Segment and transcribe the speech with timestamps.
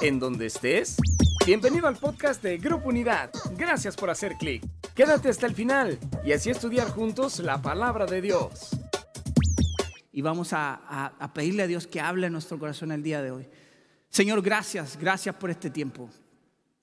[0.00, 0.96] en donde estés.
[1.46, 3.30] Bienvenido al podcast de Grupo Unidad.
[3.56, 4.64] Gracias por hacer clic.
[4.94, 8.70] Quédate hasta el final y así estudiar juntos la palabra de Dios.
[10.12, 13.48] Y vamos a, pedirle a Dios que hable en nuestro corazón el día de hoy.
[14.08, 16.08] Señor, gracias, gracias por este tiempo.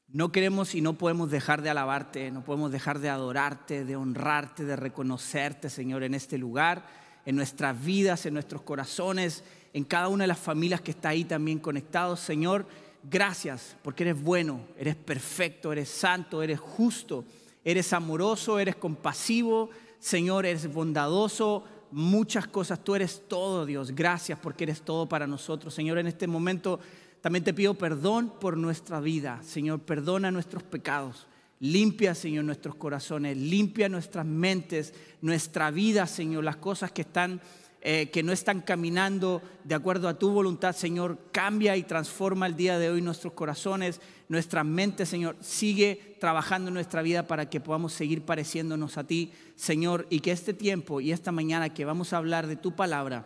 [0.07, 4.65] No queremos y no podemos dejar de alabarte, no podemos dejar de adorarte, de honrarte,
[4.65, 6.85] de reconocerte, Señor, en este lugar,
[7.25, 9.43] en nuestras vidas, en nuestros corazones,
[9.73, 12.19] en cada una de las familias que está ahí también conectados.
[12.19, 12.67] Señor,
[13.03, 17.25] gracias porque eres bueno, eres perfecto, eres santo, eres justo,
[17.63, 19.69] eres amoroso, eres compasivo,
[19.99, 22.83] Señor, eres bondadoso, muchas cosas.
[22.83, 23.91] Tú eres todo, Dios.
[23.91, 25.73] Gracias porque eres todo para nosotros.
[25.73, 26.79] Señor, en este momento
[27.21, 29.39] también te pido perdón por nuestra vida.
[29.43, 31.27] Señor, perdona nuestros pecados.
[31.59, 33.37] Limpia, Señor, nuestros corazones.
[33.37, 36.43] Limpia nuestras mentes, nuestra vida, Señor.
[36.43, 37.41] Las cosas que están...
[37.83, 42.55] Eh, que no están caminando de acuerdo a tu voluntad, Señor, cambia y transforma el
[42.55, 45.35] día de hoy nuestros corazones, nuestra mente, Señor.
[45.39, 50.31] Sigue trabajando en nuestra vida para que podamos seguir pareciéndonos a ti, Señor, y que
[50.31, 53.25] este tiempo y esta mañana que vamos a hablar de tu palabra,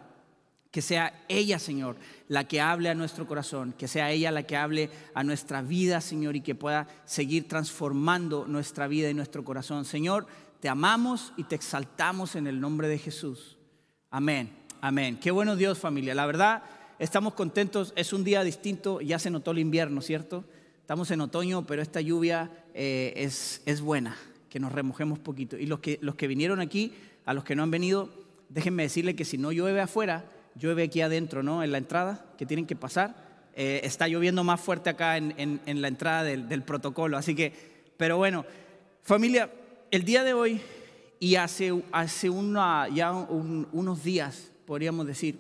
[0.71, 1.97] que sea ella, Señor,
[2.29, 5.99] la que hable a nuestro corazón, que sea ella la que hable a nuestra vida,
[5.99, 9.83] Señor, y que pueda seguir transformando nuestra vida y nuestro corazón.
[9.83, 10.27] Señor,
[10.61, 13.54] te amamos y te exaltamos en el nombre de Jesús.
[14.15, 14.49] Amén,
[14.79, 15.19] amén.
[15.21, 16.15] Qué bueno Dios, familia.
[16.15, 16.63] La verdad,
[16.99, 17.91] estamos contentos.
[17.97, 20.45] Es un día distinto, ya se notó el invierno, ¿cierto?
[20.79, 24.15] Estamos en otoño, pero esta lluvia eh, es, es buena,
[24.49, 25.57] que nos remojemos poquito.
[25.57, 26.93] Y los que, los que vinieron aquí,
[27.25, 28.09] a los que no han venido,
[28.47, 30.23] déjenme decirle que si no llueve afuera,
[30.57, 31.61] llueve aquí adentro, ¿no?
[31.61, 33.17] En la entrada que tienen que pasar.
[33.53, 37.17] Eh, está lloviendo más fuerte acá en, la entrada del, protocolo.
[37.17, 37.51] Así que,
[37.97, 38.45] pero bueno,
[39.03, 39.49] familia,
[39.91, 40.61] el día de hoy
[41.19, 42.29] y hace, hace
[42.93, 45.39] ya unos días, podríamos decir,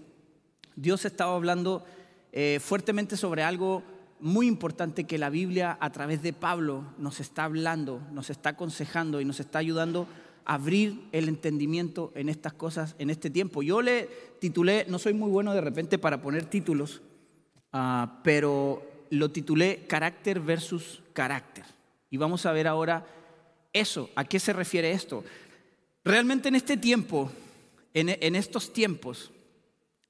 [0.75, 1.85] Dios estaba hablando
[2.31, 3.83] eh, fuertemente sobre algo
[4.19, 9.21] muy importante que la Biblia a través de Pablo nos está hablando, nos está aconsejando
[9.21, 10.07] y nos está ayudando
[10.45, 13.63] abrir el entendimiento en estas cosas en este tiempo.
[13.63, 14.07] Yo le
[14.39, 17.01] titulé, no soy muy bueno de repente para poner títulos,
[17.73, 21.65] ah, pero lo titulé Carácter versus Carácter.
[22.09, 23.05] Y vamos a ver ahora
[23.73, 25.23] eso, ¿a qué se refiere esto?
[26.05, 27.31] Realmente en este tiempo,
[27.91, 29.31] en, estos tiempos,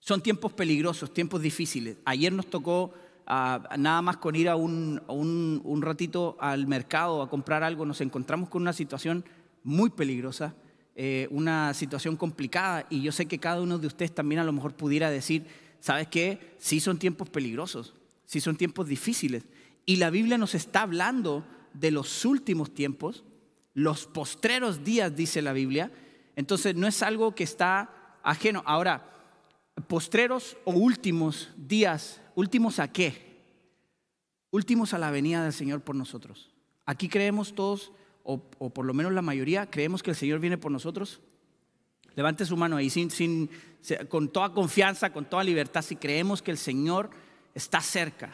[0.02, 1.96] son tiempos peligrosos, tiempos difíciles.
[2.04, 2.94] Ayer nos tocó
[3.26, 8.50] ah, nada más con ir a un, ratito al mercado a comprar algo, nos encontramos
[8.50, 9.24] con una situación
[9.64, 10.54] muy peligrosa,
[10.98, 14.52] eh, una situación complicada y yo sé que cada uno de ustedes también a lo
[14.52, 15.46] mejor pudiera decir,
[15.80, 16.58] ¿sabes qué?
[16.58, 17.94] Sí son tiempos peligrosos,
[18.26, 19.46] sí son tiempos difíciles.
[19.86, 23.24] Y la Biblia nos está hablando de los últimos tiempos,
[23.76, 25.92] los postreros días, dice la Biblia.
[26.36, 28.64] Entonces no es algo que está ajeno.
[28.66, 29.12] Ahora,
[29.88, 33.44] postreros o últimos días, últimos a qué?
[34.50, 36.50] Últimos a la venida del Señor por nosotros.
[36.86, 37.92] Aquí creemos todos
[38.24, 41.20] o, por lo menos la mayoría, creemos que el Señor viene por nosotros?
[42.16, 43.52] Levante su mano ahí sin, sin,
[44.10, 47.12] con toda confianza, con toda libertad, si creemos que el Señor
[47.54, 48.32] está cerca.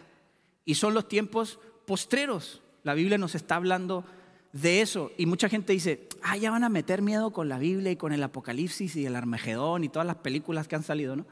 [0.63, 2.61] Y son los tiempos postreros.
[2.83, 4.05] La Biblia nos está hablando
[4.53, 5.11] de eso.
[5.17, 8.13] Y mucha gente dice, ah, ya van a meter miedo con la Biblia y con
[8.13, 11.25] el Apocalipsis y el Armagedón y todas las películas que han salido, ¿no?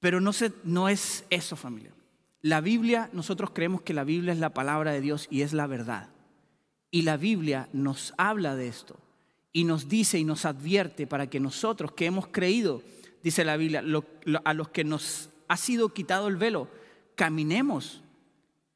[0.00, 1.92] Pero no, se, no es eso, familia.
[2.40, 5.66] La Biblia, nosotros creemos que la Biblia es la palabra de Dios y es la
[5.66, 6.10] verdad.
[6.90, 8.98] Y la Biblia nos habla de esto
[9.52, 12.82] y nos dice y nos advierte para que nosotros que hemos creído,
[13.22, 13.82] dice la Biblia,
[14.44, 16.68] a los que nos ha sido quitado el velo,
[17.16, 18.02] caminemos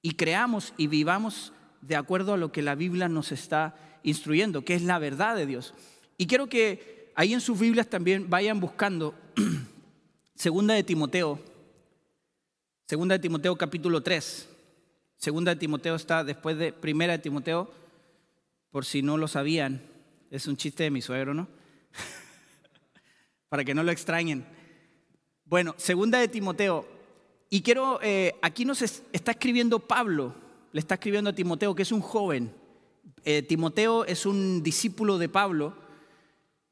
[0.02, 1.52] y creamos y vivamos
[1.82, 5.46] de acuerdo a lo que la Biblia nos está instruyendo, que es la verdad de
[5.46, 5.74] Dios.
[6.16, 9.14] Y quiero que ahí en sus Biblias también vayan buscando
[10.34, 11.38] Segunda de Timoteo,
[12.86, 14.48] Segunda de Timoteo capítulo 3.
[15.16, 17.70] Segunda de Timoteo está después de Primera de Timoteo
[18.72, 19.82] por si no lo sabían,
[20.30, 21.46] es un chiste de mi suegro, ¿no?
[23.50, 24.46] Para que no lo extrañen.
[25.44, 26.88] Bueno, segunda de Timoteo.
[27.50, 30.34] Y quiero, eh, aquí nos está escribiendo Pablo,
[30.72, 32.52] le está escribiendo a Timoteo, que es un joven.
[33.24, 35.74] Eh, Timoteo es un discípulo de Pablo,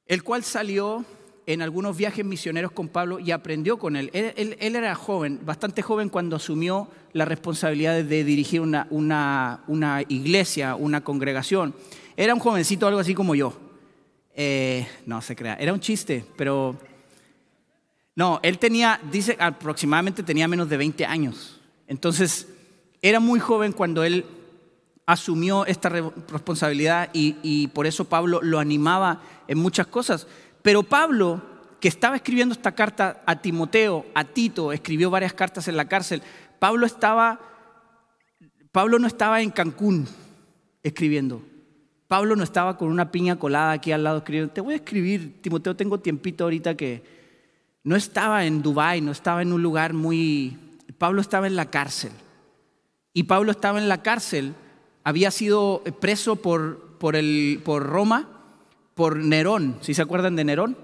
[0.06, 1.04] el cual salió
[1.46, 4.10] en algunos viajes misioneros con Pablo y aprendió con él.
[4.12, 11.02] Él, era joven, bastante joven cuando asumió la responsabilidad de dirigir una, una, iglesia, una
[11.02, 11.74] congregación.
[12.16, 13.58] Era un jovencito algo así como yo.
[14.34, 16.76] Eh, no se crea, era un chiste, pero...
[18.16, 21.60] No, él tenía, dice, aproximadamente tenía menos de 20 años.
[21.86, 22.46] Entonces,
[23.02, 24.24] era muy joven cuando él
[25.06, 30.26] asumió esta responsabilidad y, por eso Pablo lo animaba en muchas cosas.
[30.62, 31.42] Pero Pablo,
[31.80, 36.22] que estaba escribiendo esta carta a Timoteo, a Tito, escribió varias cartas en la cárcel,
[36.58, 37.40] Pablo estaba
[38.72, 40.06] Pablo no estaba en Cancún
[40.82, 41.42] escribiendo.
[42.06, 44.52] Pablo no estaba con una piña colada aquí al lado escribiendo.
[44.52, 47.02] Te voy a escribir, Timoteo, tengo tiempito ahorita que
[47.82, 50.56] no estaba en Dubái, no estaba en un lugar muy...
[50.98, 52.12] Pablo estaba en la cárcel.
[53.12, 54.54] Y Pablo estaba en la cárcel,
[55.04, 58.28] había sido preso por, por, el, por Roma,
[58.94, 59.76] por Nerón.
[59.80, 60.76] ¿Sí se acuerdan de Nerón?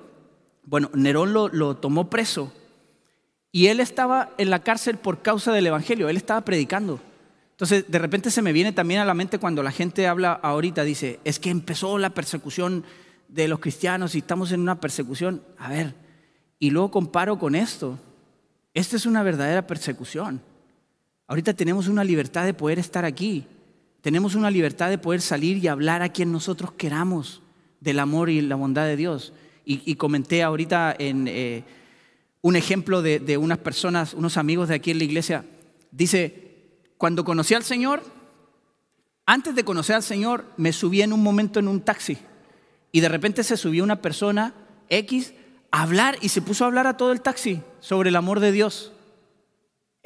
[0.65, 2.53] Bueno, Nerón lo, lo tomó preso
[3.57, 7.01] y él estaba en la cárcel por causa del Evangelio, él estaba predicando.
[7.53, 10.85] Entonces, de repente se me viene también a la mente cuando la gente habla ahorita,
[10.85, 12.85] dice, es que empezó la persecución
[13.29, 15.43] de los cristianos y estamos en una persecución.
[15.57, 15.95] A ver,
[16.59, 17.99] y luego comparo con esto.
[18.75, 20.43] Esta es una verdadera persecución.
[21.27, 23.47] Ahorita tenemos una libertad de poder estar aquí.
[24.01, 27.43] Tenemos una libertad de poder salir y hablar a quien nosotros queramos
[27.81, 29.33] del amor y la bondad de Dios.
[29.65, 31.27] Y, comenté ahorita en...
[31.29, 31.65] Eh,
[32.47, 35.45] un ejemplo de, unas personas, unos amigos de aquí en la iglesia.
[35.91, 36.55] Dice,
[36.97, 38.05] cuando conocí al Señor,
[39.27, 42.17] antes de conocer al Señor, me subí en un momento en un taxi
[42.93, 44.55] y de repente se subió una persona
[44.91, 45.35] X
[45.73, 48.53] a hablar y se puso a hablar a todo el taxi sobre el amor de
[48.53, 48.93] Dios.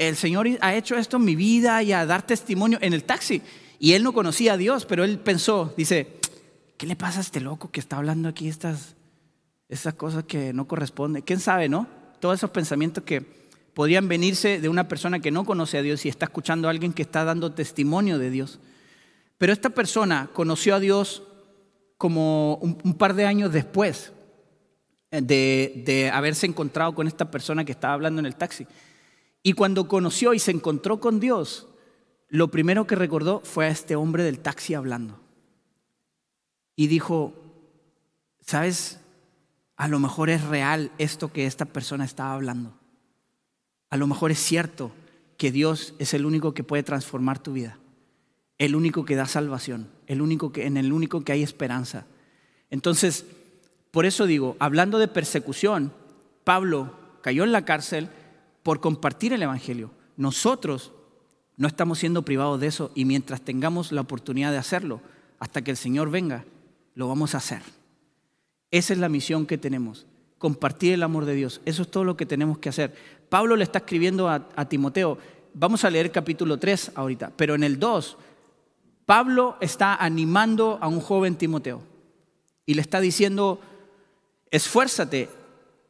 [0.00, 3.42] El Señor ha hecho esto en mi vida y a dar testimonio en el taxi.
[3.78, 6.18] Y él no conocía a Dios, pero él pensó, dice,
[6.78, 8.96] ¿qué le pasa a este loco que está hablando aquí estas,
[9.68, 11.22] estas cosas que no corresponden?
[11.22, 11.86] ¿Quién sabe, no?
[12.20, 13.22] todos esos pensamientos que
[13.74, 16.92] podrían venirse de una persona que no conoce a Dios y está escuchando a alguien
[16.92, 18.60] que está dando testimonio de Dios.
[19.38, 21.22] Pero esta persona conoció a Dios
[21.96, 24.12] como un, par de años después
[25.10, 28.66] de, de haberse encontrado con esta persona que estaba hablando en el taxi.
[29.42, 31.66] Y cuando conoció y se encontró con Dios,
[32.28, 35.18] lo primero que recordó fue a este hombre del taxi hablando.
[36.76, 37.34] Y dijo,
[38.40, 39.00] ¿sabes?
[39.80, 42.74] a lo mejor es real esto que esta persona estaba hablando.
[43.88, 44.92] A lo mejor es cierto
[45.38, 47.78] que Dios es el único que puede transformar tu vida,
[48.58, 52.04] el único que da salvación, el único que, en el único que hay esperanza.
[52.68, 53.24] Entonces,
[53.90, 55.94] por eso digo, hablando de persecución,
[56.44, 58.10] Pablo cayó en la cárcel
[58.62, 59.90] por compartir el Evangelio.
[60.16, 60.92] Nosotros
[61.56, 65.00] no estamos siendo privados de eso y mientras tengamos la oportunidad de hacerlo,
[65.38, 66.44] hasta que el Señor venga,
[66.94, 67.62] lo vamos a hacer.
[68.70, 70.06] Esa es la misión que tenemos,
[70.38, 71.60] compartir el amor de Dios.
[71.64, 72.94] Eso es todo lo que tenemos que hacer.
[73.28, 75.18] Pablo le está escribiendo a, Timoteo,
[75.54, 78.16] vamos a leer capítulo 3 ahorita, pero en el 2,
[79.06, 81.82] Pablo está animando a un joven Timoteo
[82.64, 83.60] y le está diciendo,
[84.50, 85.28] esfuérzate,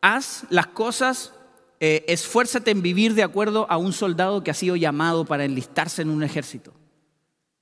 [0.01, 1.33] haz las cosas,
[1.83, 6.03] eh, esfuérzate en vivir de acuerdo a un soldado que ha sido llamado para enlistarse
[6.03, 6.75] en un ejército.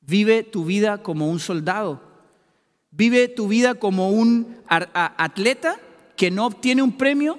[0.00, 2.02] Vive tu vida como un soldado.
[2.90, 5.78] Vive tu vida como un atleta
[6.16, 7.38] que no obtiene un premio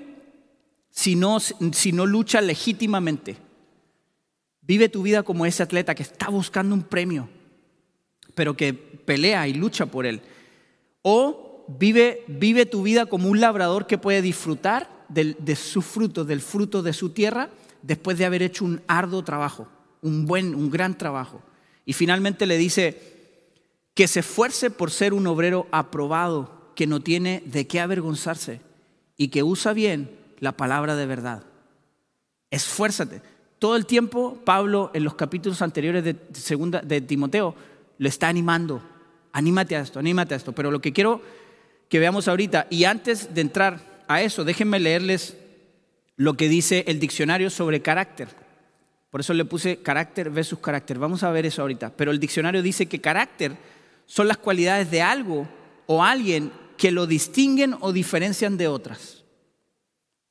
[0.90, 3.36] si no, si no lucha legítimamente.
[4.62, 7.28] Vive tu vida como ese atleta que está buscando un premio,
[8.36, 10.22] pero que pelea y lucha por él.
[11.02, 16.42] O vive, vive tu vida como un labrador que puede disfrutar de su fruto, del
[16.42, 17.50] fruto de su tierra,
[17.82, 19.68] después de haber hecho un arduo trabajo,
[20.02, 21.42] un buen, un gran trabajo.
[21.86, 23.20] Y finalmente le dice,
[24.00, 28.62] que se esfuerce por ser un obrero aprobado, que no tiene de qué avergonzarse
[29.18, 30.10] y que usa bien
[30.40, 31.44] la palabra de verdad.
[32.50, 33.22] Esfuérzate.
[33.60, 37.54] Todo el tiempo Pablo en los capítulos anteriores de, segunda, de Timoteo
[37.98, 38.81] le está animando.
[39.33, 40.54] Anímate a esto, anímate a esto.
[40.54, 41.22] Pero lo que quiero
[41.90, 45.37] que veamos ahorita, y antes de entrar a eso, déjenme leerles
[46.16, 48.28] lo que dice el diccionario sobre carácter.
[49.11, 50.97] Por eso le puse carácter versus carácter.
[50.97, 51.92] Vamos a ver eso ahorita.
[51.95, 53.56] Pero el diccionario dice que carácter
[54.07, 55.47] son las cualidades de algo
[55.85, 59.23] o alguien que lo distinguen o diferencian de otras.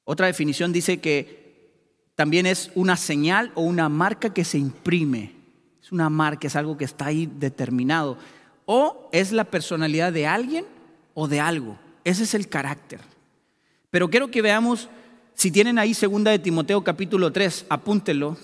[0.02, 1.70] Otra definición dice que
[2.16, 5.36] también es una señal o una marca que se imprime.
[5.80, 8.18] Es una marca, es algo que está ahí determinado.
[8.66, 10.64] O es la personalidad de alguien
[11.14, 11.78] o de algo.
[12.02, 13.17] Ese es el carácter.
[13.90, 14.88] Pero quiero que veamos,
[15.34, 18.36] si tienen ahí segunda de Timoteo capítulo 3, apúntenlo,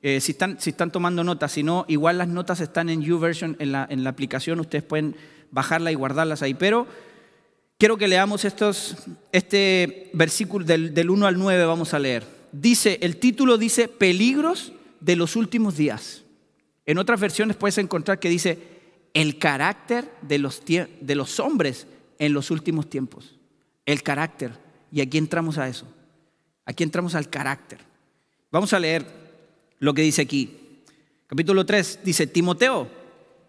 [0.00, 3.56] eh, si, están, si están tomando notas, si no, igual las notas están en YouVersion,
[3.58, 5.16] en la, en la aplicación, ustedes pueden
[5.50, 6.54] bajarla y guardarlas ahí.
[6.54, 6.86] Pero
[7.78, 8.96] quiero que leamos estos,
[9.32, 12.24] este versículo del, del 1 al 9, vamos a leer.
[12.52, 16.22] Dice, el título dice, peligros de los últimos días.
[16.84, 18.58] En otras versiones puedes encontrar que dice,
[19.14, 21.86] el carácter de los, de los hombres
[22.18, 23.36] en los últimos tiempos.
[23.86, 24.52] El carácter.
[24.92, 25.86] Y aquí entramos a eso.
[26.66, 27.80] Aquí entramos al carácter.
[28.50, 29.04] Vamos a leer
[29.78, 30.82] lo que dice aquí.
[31.26, 32.88] Capítulo 3 dice, Timoteo,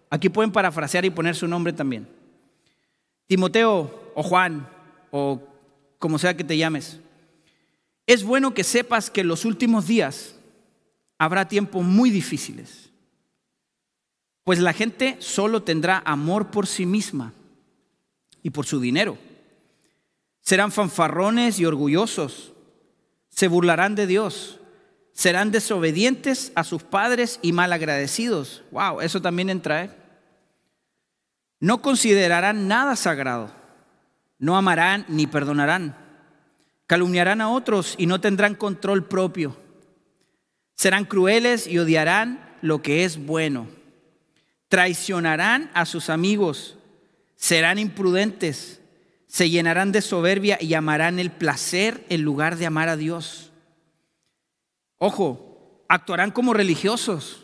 [0.09, 2.07] aquí pueden parafrasear y poner su nombre también.
[3.27, 4.67] Timoteo o Juan
[5.12, 5.41] o
[6.00, 7.00] como sea que te llames,
[8.07, 10.35] es bueno que sepas que en los últimos días
[11.17, 12.89] habrá tiempos muy difíciles.
[14.43, 17.33] Pues la gente solo tendrá amor por sí misma
[18.41, 19.17] y por su dinero.
[20.43, 22.51] Serán fanfarrones y orgullosos.
[23.29, 24.59] Se burlarán de Dios.
[25.13, 28.62] Serán desobedientes a sus padres y malagradecidos.
[28.71, 29.85] Wow, eso también entra.
[29.85, 29.89] ¿eh?
[31.59, 33.51] No considerarán nada sagrado.
[34.38, 35.95] No amarán ni perdonarán.
[36.88, 39.55] Calumniarán a otros y no tendrán control propio.
[40.75, 43.67] Serán crueles y odiarán lo que es bueno.
[44.67, 46.77] Traicionarán a sus amigos.
[47.38, 48.81] Serán imprudentes
[49.34, 53.52] se llenarán de soberbia y amarán el placer en lugar de amar a Dios.
[55.00, 57.44] Ojo, actuarán como religiosos,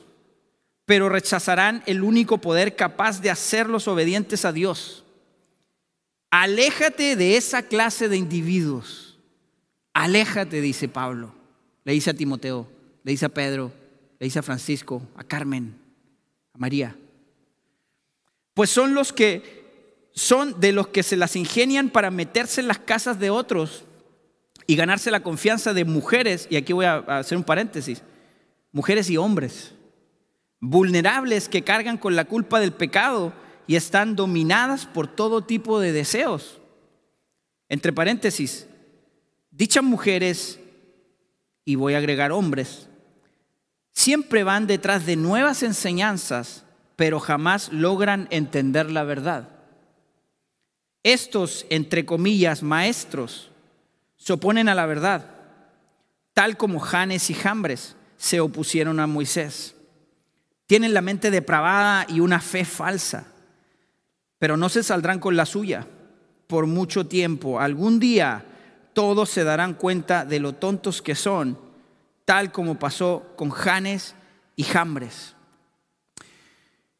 [0.85, 5.03] pero rechazarán el único poder capaz de hacerlos obedientes a Dios.
[6.29, 9.17] Aléjate de esa clase de individuos.
[9.91, 11.33] Aléjate, dice Pablo.
[11.85, 12.69] Le dice a Timoteo,
[13.03, 13.73] le dice a Pedro,
[14.19, 15.75] le dice a Francisco, a Carmen,
[16.53, 16.95] a María.
[18.53, 19.58] Pues son los que
[20.19, 23.85] son de los que se las ingenian para meterse en las casas de otros
[24.67, 28.03] y ganarse la confianza de mujeres, y aquí voy a hacer un paréntesis,
[28.73, 29.71] mujeres y hombres,
[30.59, 33.31] vulnerables que cargan con la culpa del pecado
[33.65, 36.59] y están dominadas por todo tipo de deseos.
[37.69, 38.67] Entre paréntesis,
[39.51, 40.59] dichas mujeres,
[41.63, 42.89] y voy a agregar hombres,
[43.93, 46.65] siempre van detrás de nuevas enseñanzas,
[46.97, 49.58] pero jamás logran entender la verdad.
[51.03, 53.49] Estos, entre comillas, maestros,
[54.17, 55.25] se oponen a la verdad,
[56.33, 59.75] tal como Janes y Jambres se opusieron a Moisés.
[60.67, 63.27] Tienen la mente depravada y una fe falsa,
[64.37, 65.87] pero no se saldrán con la suya
[66.47, 67.59] por mucho tiempo.
[67.59, 68.45] Algún día
[68.93, 71.57] todos se darán cuenta de lo tontos que son,
[72.25, 74.15] tal como pasó con Janes
[74.55, 75.35] y Jambres.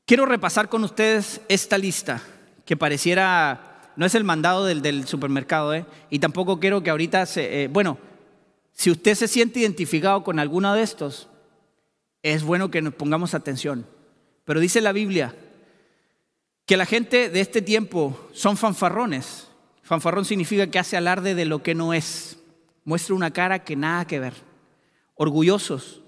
[0.05, 2.21] Quiero repasar con ustedes esta lista
[2.65, 3.68] que pareciera
[3.99, 5.85] no es el mandado del, supermercado, ¿eh?
[6.09, 7.63] Y tampoco quiero que ahorita se...
[7.63, 7.97] Eh, bueno,
[8.71, 11.27] si usted se siente identificado con alguno de estos,
[12.23, 13.85] es bueno que nos pongamos atención.
[14.45, 15.35] Pero dice la Biblia
[16.65, 19.49] que la gente de este tiempo son fanfarrones.
[19.81, 22.39] Fanfarrón significa que hace alarde de lo que no es.
[22.85, 24.33] Muestra una cara que nada que ver.
[25.15, 26.03] Orgullosos,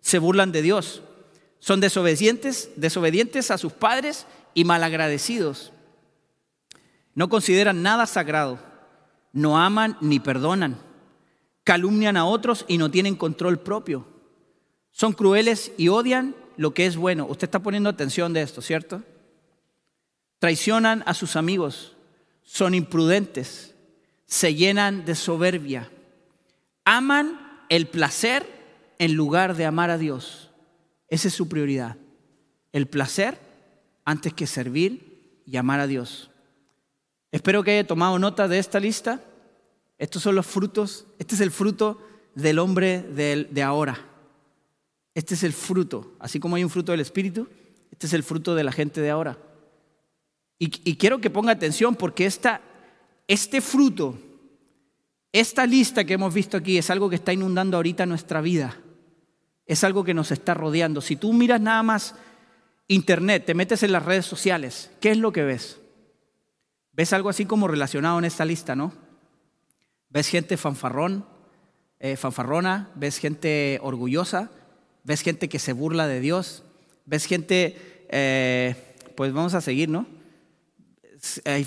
[0.00, 1.00] se burlan de Dios.
[1.60, 5.70] Son desobedientes, desobedientes a sus padres y malagradecidos.
[7.16, 8.58] No consideran nada sagrado,
[9.32, 10.78] no aman ni perdonan,
[11.64, 14.06] calumnian a otros y no tienen control propio.
[14.92, 17.26] Son crueles y odian lo que es bueno.
[17.26, 19.02] Usted está poniendo atención de esto, ¿cierto?
[20.38, 21.96] Traicionan a sus amigos,
[22.42, 23.74] son imprudentes,
[24.26, 25.90] se llenan de soberbia,
[26.84, 28.46] aman el placer
[28.98, 30.50] en lugar de amar a Dios.
[31.08, 31.96] Esa es su prioridad.
[32.72, 33.38] El placer
[34.04, 36.30] antes que servir y amar a Dios.
[37.36, 39.20] Espero que haya tomado nota de esta lista.
[39.98, 42.00] Estos son los frutos, este es el fruto
[42.34, 44.00] del hombre de, ahora.
[45.14, 47.46] Este es el fruto, así como hay un fruto del Espíritu,
[47.92, 49.38] este es el fruto de la gente de ahora.
[50.58, 52.62] Y, quiero que ponga atención porque esta,
[53.28, 54.16] este fruto,
[55.30, 58.80] esta lista que hemos visto aquí es algo que está inundando ahorita nuestra vida.
[59.66, 61.02] Es algo que nos está rodeando.
[61.02, 62.14] Si tú miras nada más
[62.88, 65.80] internet, te metes en las redes sociales, ¿qué es lo que ves?
[66.96, 68.90] ¿Ves algo así como relacionado en esta lista, no?
[70.08, 71.26] ¿Ves gente fanfarrón,
[72.00, 72.88] eh, fanfarrona?
[72.94, 74.50] ¿Ves gente orgullosa?
[75.04, 76.64] ¿Ves gente que se burla de Dios?
[77.04, 78.74] ¿Ves gente, eh,
[79.14, 80.06] pues vamos a seguir, ¿no?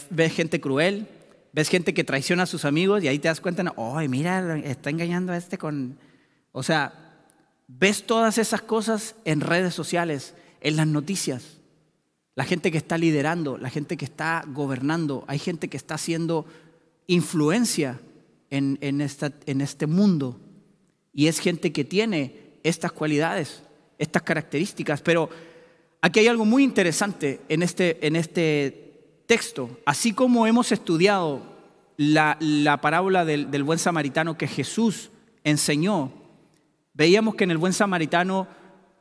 [0.09, 1.07] ¿Ves gente cruel?
[1.53, 4.89] ¿Ves gente que traiciona a sus amigos y ahí te das cuenta, ¡ay, mira, está
[4.89, 5.99] engañando a este con...
[6.51, 7.21] O sea,
[7.67, 11.58] ves todas esas cosas en redes sociales, en las noticias
[12.39, 16.45] la gente que está liderando, la gente que está gobernando, hay gente que está haciendo
[17.05, 17.99] influencia
[18.49, 20.39] en, en este mundo.
[21.13, 23.63] Y es gente que tiene estas cualidades,
[23.97, 25.01] estas características.
[25.01, 25.29] Pero
[25.99, 28.93] aquí hay algo muy interesante en este, en este
[29.25, 29.77] texto.
[29.85, 31.41] Así como hemos estudiado
[31.97, 35.11] la, parábola del, del buen samaritano que Jesús
[35.43, 36.13] enseñó,
[36.93, 38.47] veíamos que en el buen samaritano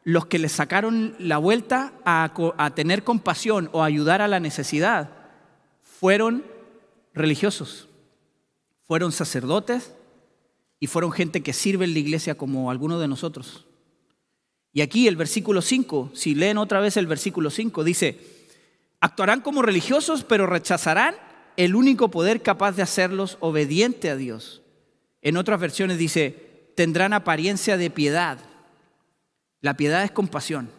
[0.09, 5.11] los que le sacaron la vuelta a, tener compasión o ayudar a la necesidad
[5.83, 6.47] fueron
[7.13, 7.89] religiosos,
[8.87, 9.93] fueron sacerdotes
[10.81, 13.67] y fueron gente que sirve en la iglesia como algunos de nosotros.
[14.73, 18.19] Y aquí el versículo 5, si leen otra vez el versículo 5, dice,
[19.01, 21.17] actuarán como religiosos, pero rechazarán
[21.59, 24.63] el único poder capaz de hacerlos obediente a Dios.
[25.21, 28.39] En otras versiones dice, tendrán apariencia de piedad,
[29.61, 30.71] la piedad es compasión.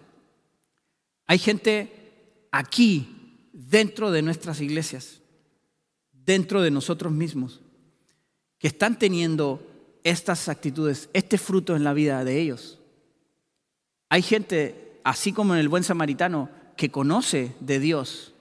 [1.25, 5.21] Hay gente aquí, dentro de nuestras iglesias,
[6.11, 7.61] dentro de nosotros mismos,
[8.57, 9.65] que están teniendo
[10.03, 12.79] estas actitudes, este fruto en la vida de ellos.
[14.09, 18.33] Hay gente, así como en el buen samaritano, que conoce de Dios,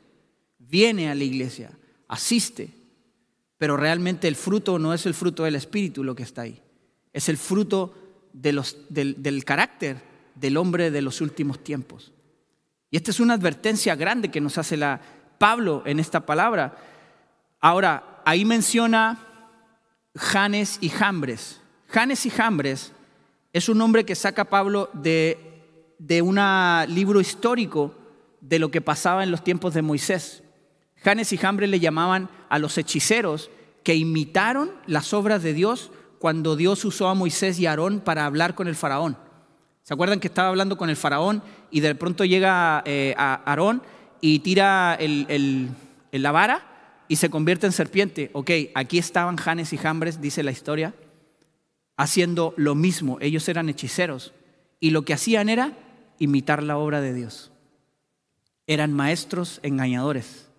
[0.58, 1.72] viene a la iglesia,
[2.06, 2.70] asiste,
[3.58, 6.62] pero realmente el fruto no es el fruto del Espíritu lo que está ahí,
[7.12, 7.94] es el fruto
[8.32, 10.00] del, carácter
[10.38, 12.12] del hombre de los últimos tiempos.
[12.90, 15.00] Y esta es una advertencia grande que nos hace la,
[15.38, 16.76] Pablo en esta palabra.
[17.60, 19.18] Ahora, ahí menciona
[20.14, 21.60] Janes y Jambres.
[21.86, 22.92] Janes y Jambres
[23.52, 26.38] es un nombre que saca Pablo de, de un
[26.88, 27.94] libro histórico
[28.40, 30.42] de lo que pasaba en los tiempos de Moisés.
[30.96, 33.50] Janes y Jambres le llamaban a los hechiceros
[33.84, 38.54] que imitaron las obras de Dios cuando Dios usó a Moisés y Aarón para hablar
[38.54, 39.16] con el faraón.
[39.88, 43.82] ¿Se acuerdan que estaba hablando con el faraón y de pronto llega eh, a Aarón
[44.20, 45.70] y tira el,
[46.12, 48.28] la vara y se convierte en serpiente?
[48.34, 50.92] Ok, aquí estaban Janes y Jambres, dice la historia,
[51.96, 53.16] haciendo lo mismo.
[53.22, 54.34] Ellos eran hechiceros
[54.78, 55.72] y lo que hacían era
[56.18, 57.50] imitar la obra de Dios.
[58.66, 60.50] Eran maestros engañadores.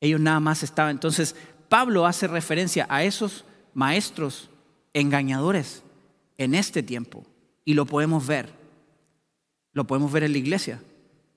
[0.00, 0.90] Ellos nada más estaban.
[0.90, 1.36] Entonces,
[1.68, 4.50] Pablo hace referencia a esos maestros
[4.92, 5.84] engañadores
[6.36, 7.24] en este tiempo.
[7.64, 8.52] Y lo podemos ver.
[9.72, 10.80] Lo podemos ver en la iglesia.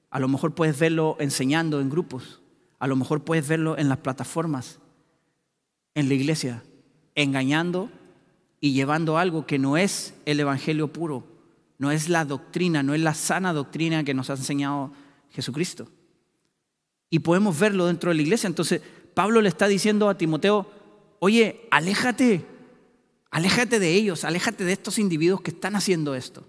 [0.10, 2.42] A lo mejor puedes verlo enseñando en grupos.
[2.80, 4.80] A lo mejor puedes verlo en las plataformas,
[5.96, 6.64] en la iglesia,
[7.16, 7.90] engañando
[8.60, 11.24] y llevando algo que no es el Evangelio puro,
[11.80, 14.92] no es la doctrina, no es la sana doctrina que nos ha enseñado
[15.32, 15.88] Jesucristo.
[17.10, 18.48] Y podemos verlo dentro de la iglesia.
[18.48, 18.82] Entonces,
[19.14, 20.70] Pablo le está diciendo a Timoteo,
[21.20, 22.46] oye, aléjate,
[23.30, 26.46] Aléjate de ellos, aléjate de estos individuos que están haciendo esto.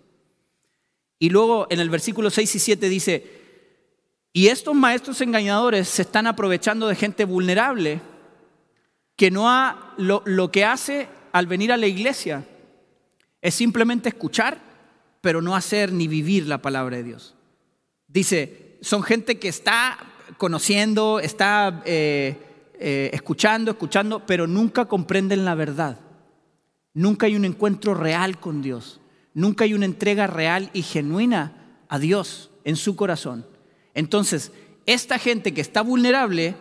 [1.18, 3.38] Y luego en el versículo 6 y 7 dice,
[4.32, 8.00] y estos maestros engañadores se están aprovechando de gente vulnerable
[9.16, 12.46] que no ha, lo, que hace al venir a la iglesia
[13.42, 14.60] es simplemente escuchar,
[15.20, 17.34] pero no hacer ni vivir la palabra de Dios.
[18.06, 19.98] Dice, son gente que está
[20.36, 22.36] conociendo, está eh,
[22.78, 25.98] eh, escuchando, escuchando, pero nunca comprenden la verdad.
[26.94, 29.00] Nunca hay un encuentro real con Dios.
[29.34, 31.52] Nunca hay una entrega real y genuina
[31.88, 33.46] a Dios en su corazón.
[33.94, 34.52] Entonces,
[34.86, 36.54] esta gente que está vulnerable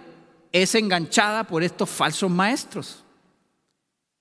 [0.52, 3.04] es enganchada por estos falsos maestros.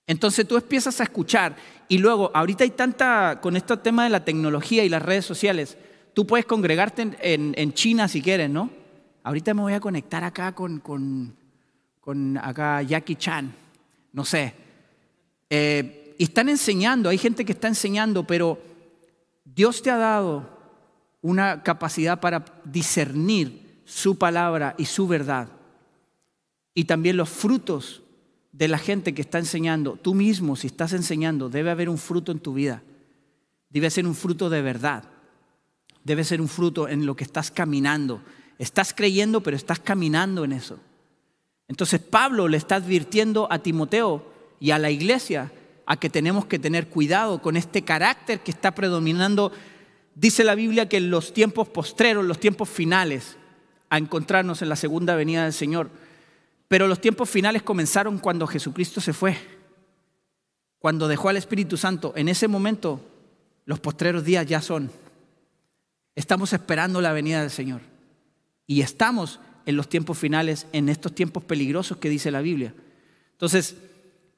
[0.06, 1.56] Entonces tú empiezas a escuchar
[1.88, 5.76] y luego, ahorita hay tanta, con este tema de la tecnología y las redes sociales,
[6.14, 8.70] tú puedes congregarte en, China si quieres, ¿no?
[9.22, 11.36] Ahorita me voy a conectar acá con, con,
[12.00, 13.52] con acá Jackie Chan,
[14.12, 14.54] no sé,
[15.50, 18.58] eh, y están enseñando, hay gente que está enseñando, pero
[19.44, 20.48] Dios te ha dado
[21.22, 25.48] una capacidad para discernir su palabra y su verdad.
[26.74, 28.02] Y también los frutos
[28.52, 29.98] de la gente que está enseñando.
[30.00, 32.82] Tú mismo, si estás enseñando, debe haber un fruto en tu vida.
[33.68, 35.04] Debe ser un fruto de verdad.
[36.04, 38.22] Debe ser un fruto en lo que estás caminando.
[38.58, 40.78] Estás creyendo, pero estás caminando en eso.
[41.68, 45.52] Entonces Pablo le está advirtiendo a Timoteo y a la iglesia
[45.86, 49.52] a que tenemos que tener cuidado con este carácter que está predominando.
[50.14, 53.36] Dice la Biblia que en los tiempos postreros, los tiempos finales,
[53.88, 55.90] a encontrarnos en la segunda venida del Señor.
[56.68, 59.36] Pero los tiempos finales comenzaron cuando Jesucristo se fue,
[60.80, 62.12] cuando dejó al Espíritu Santo.
[62.16, 63.00] En ese momento,
[63.64, 64.90] los postreros días ya son.
[66.16, 67.82] Estamos esperando la venida del Señor.
[68.66, 72.74] Y estamos en los tiempos finales, en estos tiempos peligrosos que dice la Biblia.
[73.32, 73.76] Entonces,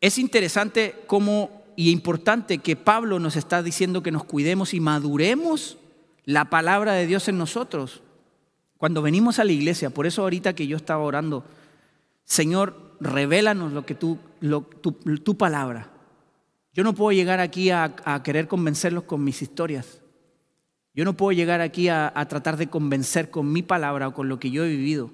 [0.01, 5.79] es interesante cómo y importante que Pablo nos está diciendo que nos cuidemos y maduremos
[6.25, 8.03] la palabra de Dios en nosotros.
[8.77, 11.45] Cuando venimos a la iglesia, por eso ahorita que yo estaba orando,
[12.25, 14.19] Señor, revélanos lo que tú,
[14.81, 15.91] tu, palabra.
[16.75, 20.01] Yo no puedo llegar aquí a, querer convencerlos con mis historias.
[20.95, 24.29] Yo no puedo llegar aquí a, a tratar de convencer con mi palabra o con
[24.29, 25.11] lo que yo he vivido.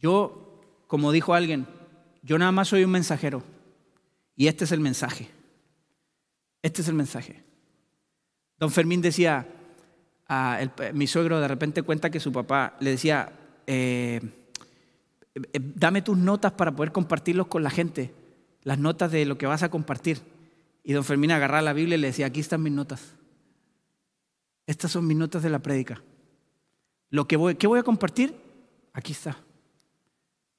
[0.00, 1.66] Yo, como dijo alguien,
[2.22, 3.42] yo nada más soy un mensajero.
[4.36, 5.28] Y este es el mensaje.
[6.62, 7.42] Este es el mensaje.
[8.58, 9.46] Don Fermín decía,
[10.94, 13.32] mi suegro de repente cuenta que su papá le decía,
[13.66, 14.20] eh,
[15.34, 18.14] eh, dame tus notas para poder compartirlos con la gente,
[18.62, 20.20] las notas de lo que vas a compartir.
[20.84, 23.14] Y don Fermín agarraba la Biblia y le decía, aquí están mis notas.
[24.66, 26.00] Estas son mis notas de la prédica.
[27.10, 28.34] Lo que ¿Qué voy a compartir?
[28.92, 29.36] Aquí está.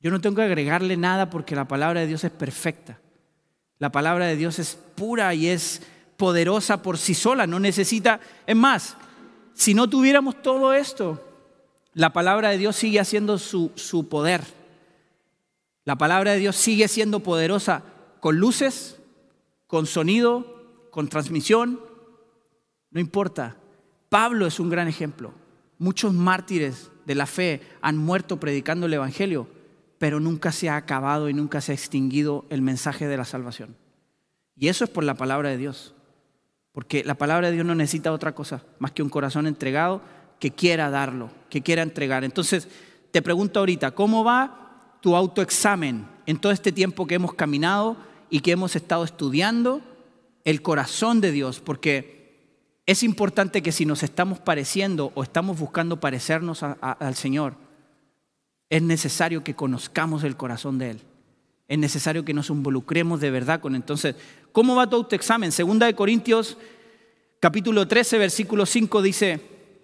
[0.04, 3.00] Yo no tengo que agregarle nada porque la palabra de Dios es perfecta.
[3.80, 5.82] La palabra de Dios es pura y es
[6.18, 8.20] poderosa por sí sola, no necesita...
[8.46, 8.98] Es más,
[9.54, 11.24] si no tuviéramos todo esto,
[11.94, 14.42] la palabra de Dios sigue haciendo su, su poder.
[15.86, 17.84] La palabra de Dios sigue siendo poderosa
[18.20, 19.00] con luces,
[19.68, 21.80] con sonido, con transmisión,
[22.92, 23.56] no importa.
[24.10, 25.34] Pablo es un gran ejemplo.
[25.78, 29.48] Muchos mártires de la fe han muerto predicando el Evangelio,
[30.04, 33.78] pero nunca se ha acabado y nunca se ha extinguido el mensaje de la salvación.
[34.54, 35.94] Y eso es por la palabra de Dios.
[36.74, 40.02] Porque la palabra de Dios no necesita otra cosa más que un corazón entregado
[40.42, 42.26] que quiera darlo, que quiera entregar.
[42.26, 42.68] Entonces,
[43.12, 47.96] te pregunto ahorita, ¿cómo va tu autoexamen en todo este tiempo que hemos caminado
[48.30, 49.80] y que hemos estado estudiando
[50.44, 51.62] el corazón de Dios?
[51.62, 57.63] Porque es importante que si nos estamos pareciendo o estamos buscando parecernos al Señor,
[58.74, 61.00] es necesario que conozcamos el corazón de Él.
[61.68, 63.82] Es necesario que nos involucremos de verdad con Él.
[63.84, 64.16] Entonces,
[64.52, 65.52] ¿cómo va todo tu examen?
[65.52, 66.58] Segunda de Corintios,
[67.40, 69.40] capítulo 13, versículo 5 dice,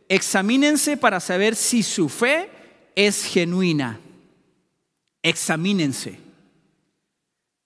[0.07, 2.49] examínense para saber si su fe
[2.95, 3.99] es genuina.
[5.21, 6.17] Examínense.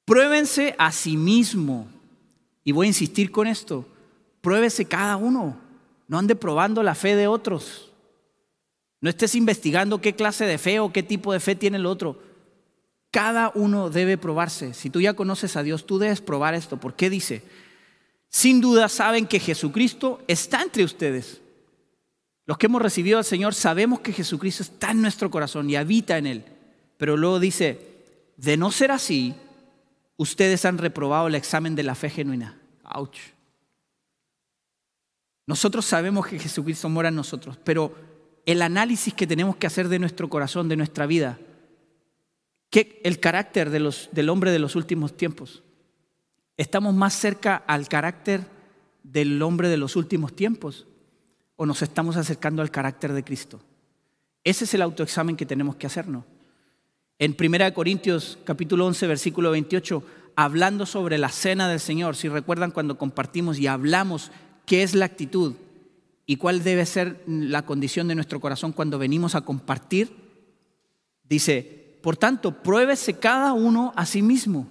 [0.03, 1.87] Pruébense a sí mismo.
[2.65, 3.87] Y voy a insistir con esto.
[4.41, 5.57] Pruébese cada uno.
[6.09, 7.92] No ande probando la fe de otros.
[9.03, 12.23] No estés investigando qué clase de fe o qué tipo de fe tiene el otro.
[13.11, 14.73] Cada uno debe probarse.
[14.73, 16.77] Si tú ya conoces a Dios, tú debes probar esto.
[16.77, 17.43] ¿Por qué dice?
[18.29, 21.41] Sin duda saben que Jesucristo está entre ustedes.
[22.45, 26.17] Los que hemos recibido al Señor sabemos que Jesucristo está en nuestro corazón y habita
[26.17, 26.45] en él.
[26.95, 27.85] Pero luego dice,
[28.37, 29.35] de no ser así,
[30.15, 32.57] ustedes han reprobado el examen de la fe genuina.
[32.85, 33.19] Ouch.
[35.45, 38.12] Nosotros sabemos que Jesucristo mora en nosotros, pero
[38.45, 41.39] el análisis que tenemos que hacer de nuestro corazón, de nuestra vida,
[42.69, 45.63] que el carácter del hombre de los últimos tiempos.
[46.57, 48.41] ¿Estamos más cerca al carácter
[49.03, 50.87] del hombre de los últimos tiempos
[51.55, 53.61] o nos estamos acercando al carácter de Cristo?
[54.43, 56.25] Ese es el autoexamen que tenemos que hacernos.
[57.19, 60.03] En 1 Corintios capítulo 11 versículo 28,
[60.35, 64.31] hablando sobre la cena del Señor, si recuerdan cuando compartimos y hablamos
[64.65, 65.53] qué es la actitud,
[66.25, 70.15] y cuál debe ser la condición de nuestro corazón cuando venimos a compartir,
[71.23, 74.67] dice, por tanto, pruébese cada uno a sí mismo.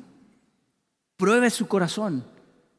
[1.17, 2.25] Pruebe su corazón.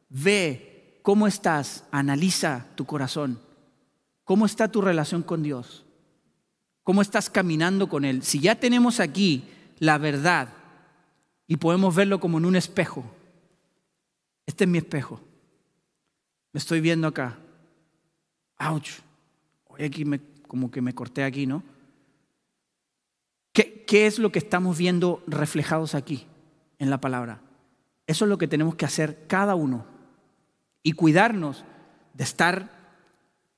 [0.10, 3.40] Ve cómo estás, analiza tu corazón.
[4.24, 5.86] ¿Cómo está tu relación con Dios?
[6.84, 8.24] ¿Cómo estás caminando con Él?
[8.24, 9.44] Si ya tenemos aquí
[9.80, 10.50] la verdad
[11.48, 13.06] y podemos verlo como en un espejo,
[14.46, 15.22] este es mi espejo.
[16.52, 17.38] Me estoy viendo acá
[18.70, 18.90] ouch,
[19.66, 21.64] hoy aquí me, como que me corté aquí, ¿no?
[23.52, 26.26] ¿Qué, ¿Qué es lo que estamos viendo reflejados aquí
[26.80, 27.42] en la palabra?
[28.08, 29.86] Eso es lo que tenemos que hacer cada uno
[30.82, 31.64] y cuidarnos
[32.14, 32.70] de estar,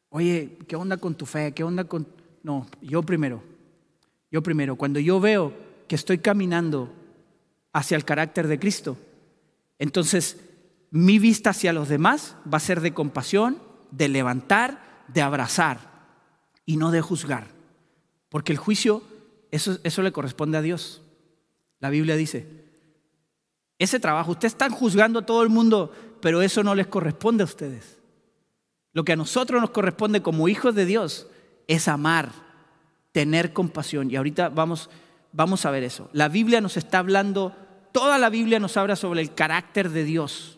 [0.09, 1.53] oye, ¿qué onda con tu fe?
[1.53, 2.07] ¿Qué onda con...?
[2.43, 3.41] No, yo primero,
[4.31, 5.53] yo primero, cuando yo veo
[5.87, 6.93] que estoy caminando
[7.73, 8.97] hacia el carácter de Cristo,
[9.79, 10.39] entonces
[10.91, 13.57] mi vista hacia los demás va a ser de compasión,
[13.91, 15.79] de levantar de abrazar
[16.65, 17.47] y no de juzgar.
[18.29, 19.03] Porque el juicio,
[19.51, 21.01] eso, eso le corresponde a Dios.
[21.79, 22.65] La Biblia dice,
[23.77, 25.91] ese trabajo, ustedes están juzgando a todo el mundo,
[26.21, 27.99] pero eso no les corresponde a ustedes.
[28.93, 31.27] Lo que a nosotros nos corresponde como hijos de Dios
[31.67, 32.31] es amar,
[33.11, 34.09] tener compasión.
[34.09, 34.89] Y ahorita vamos,
[35.33, 36.09] vamos a ver eso.
[36.13, 37.53] La Biblia nos está hablando,
[37.91, 40.54] toda la Biblia nos habla sobre el carácter de Dios.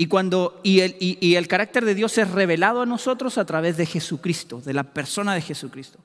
[0.00, 3.76] Y, cuando, y, el, y, el carácter de Dios es revelado a nosotros a través
[3.76, 5.98] de Jesucristo, de la persona de Jesucristo.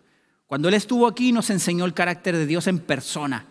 [0.48, 3.46] Cuando Él estuvo aquí nos enseñó el carácter de Dios en persona.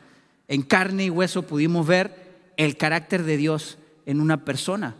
[0.46, 4.96] En carne y hueso pudimos ver el carácter de Dios en una persona.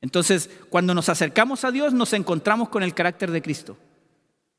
[0.00, 3.76] Entonces, cuando nos acercamos a Dios, nos encontramos con el carácter de Cristo.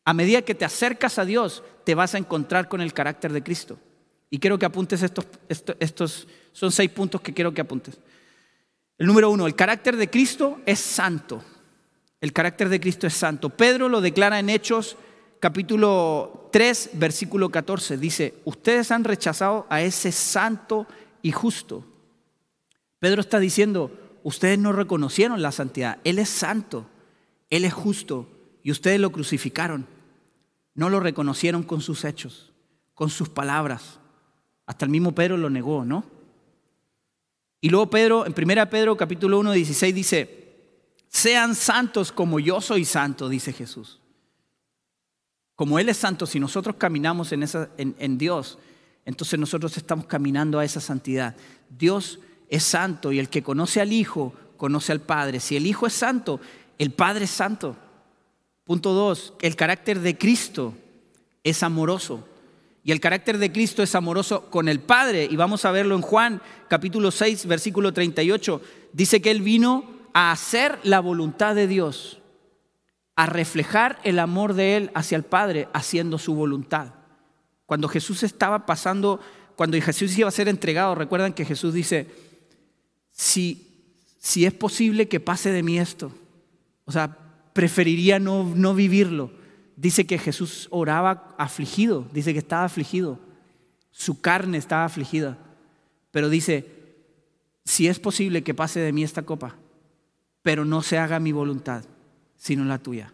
[0.03, 3.41] A medida que te acercas a Dios, te vas a encontrar con el carácter de
[3.41, 3.79] Cristo.
[4.29, 7.97] Y quiero que apuntes estos, estos, estos son seis puntos que quiero que apuntes.
[9.03, 11.43] El número uno, el carácter de Cristo es santo.
[12.21, 13.49] El carácter de Cristo es santo.
[13.49, 14.95] Pedro lo declara en Hechos
[15.41, 17.97] capítulo 3, versículo 14.
[17.97, 20.87] Dice, ustedes han rechazado a ese santo
[21.21, 21.83] y justo.
[22.99, 23.91] Pedro está diciendo,
[24.23, 25.97] ustedes no reconocieron la santidad.
[26.05, 26.85] Él es santo,
[27.49, 28.29] Él es justo
[28.63, 29.85] y ustedes lo crucificaron.
[30.75, 32.53] No lo reconocieron con sus hechos,
[32.93, 33.99] con sus palabras.
[34.65, 36.12] Hasta el mismo Pedro lo negó, ¿no?
[37.63, 40.53] Y luego Pedro, en 1 Pedro capítulo 1, 16 dice,
[41.07, 44.01] sean santos como yo soy santo, dice Jesús.
[45.55, 48.59] Como Él es santo, si nosotros caminamos en, esa, en, Dios,
[49.05, 51.37] entonces nosotros estamos caminando a esa santidad.
[51.69, 55.39] Dios es santo y el que conoce al Hijo, conoce al Padre.
[55.39, 56.41] Si el Hijo es santo,
[56.77, 57.77] el Padre es santo.
[58.65, 60.73] Punto dos, el carácter de Cristo
[61.45, 62.27] es amoroso.
[62.83, 65.27] Y el carácter de Cristo es amoroso con el Padre.
[65.29, 68.61] Y vamos a verlo en Juan capítulo 6, versículo 38.
[68.91, 72.19] Dice que Él vino a hacer la voluntad de Dios,
[73.15, 76.93] a reflejar el amor de Él hacia el Padre, haciendo su voluntad.
[77.65, 79.21] Cuando Jesús estaba pasando,
[79.55, 82.11] cuando Jesús iba a ser entregado, recuerdan que Jesús dice,
[83.11, 86.11] si, si es posible que pase de mí esto,
[86.83, 87.17] o sea,
[87.53, 89.42] preferiría no, no vivirlo
[89.83, 93.19] dice que Jesús oraba afligido, dice que estaba afligido,
[93.91, 95.37] su carne estaba afligida,
[96.09, 96.65] pero dice,
[97.65, 99.57] si es posible que pase de mí esta copa,
[100.41, 101.83] pero no se haga mi voluntad,
[102.37, 103.11] sino la tuya.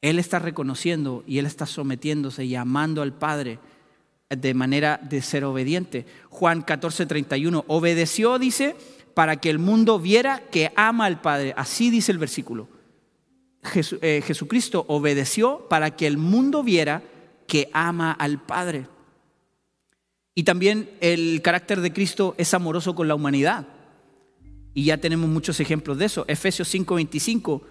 [0.00, 3.58] Él está reconociendo y él está sometiéndose y amando al Padre
[4.30, 6.06] de manera de ser obediente.
[6.30, 8.74] Juan 14, 31, obedeció, dice,
[9.12, 11.52] para que el mundo viera que ama al Padre.
[11.58, 12.68] Así dice el versículo.
[13.74, 17.02] Eh, Jesucristo obedeció para que el mundo viera
[17.46, 18.86] que ama al Padre.
[20.34, 23.66] Y también el carácter de Cristo es amoroso con la humanidad.
[24.74, 26.24] Y ya tenemos muchos ejemplos de eso.
[26.28, 27.62] Efesios 5:25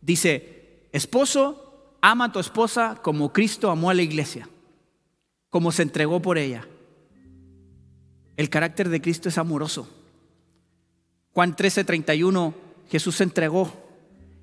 [0.00, 4.48] dice, esposo, ama a tu esposa como Cristo amó a la iglesia,
[5.50, 6.66] como se entregó por ella.
[8.36, 9.88] El carácter de Cristo es amoroso.
[11.32, 12.54] Juan 13:31,
[12.88, 13.83] Jesús se entregó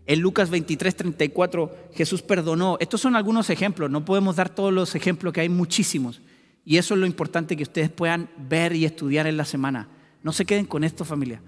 [0.05, 2.77] en Lucas 23, 34, Jesús perdonó.
[2.79, 6.21] Estos son algunos ejemplos, no podemos dar todos los ejemplos, que hay muchísimos.
[6.65, 9.89] Y eso es lo importante que ustedes puedan ver y estudiar en la semana.
[10.23, 11.41] No se queden con esto, familia.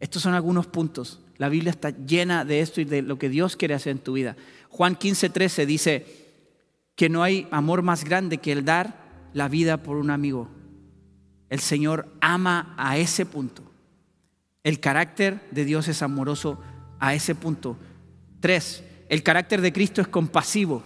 [0.00, 1.20] Estos son algunos puntos.
[1.38, 4.14] La Biblia está llena de esto y de lo que Dios quiere hacer en tu
[4.14, 4.36] vida.
[4.68, 6.06] Juan 15, 13 dice
[6.94, 10.48] que no hay amor más grande que el dar la vida por un amigo.
[11.48, 13.62] El Señor ama a ese punto.
[14.64, 16.60] El carácter de Dios es amoroso
[17.02, 17.76] a ese punto.
[18.38, 20.84] Tres, el carácter de Cristo es compasivo.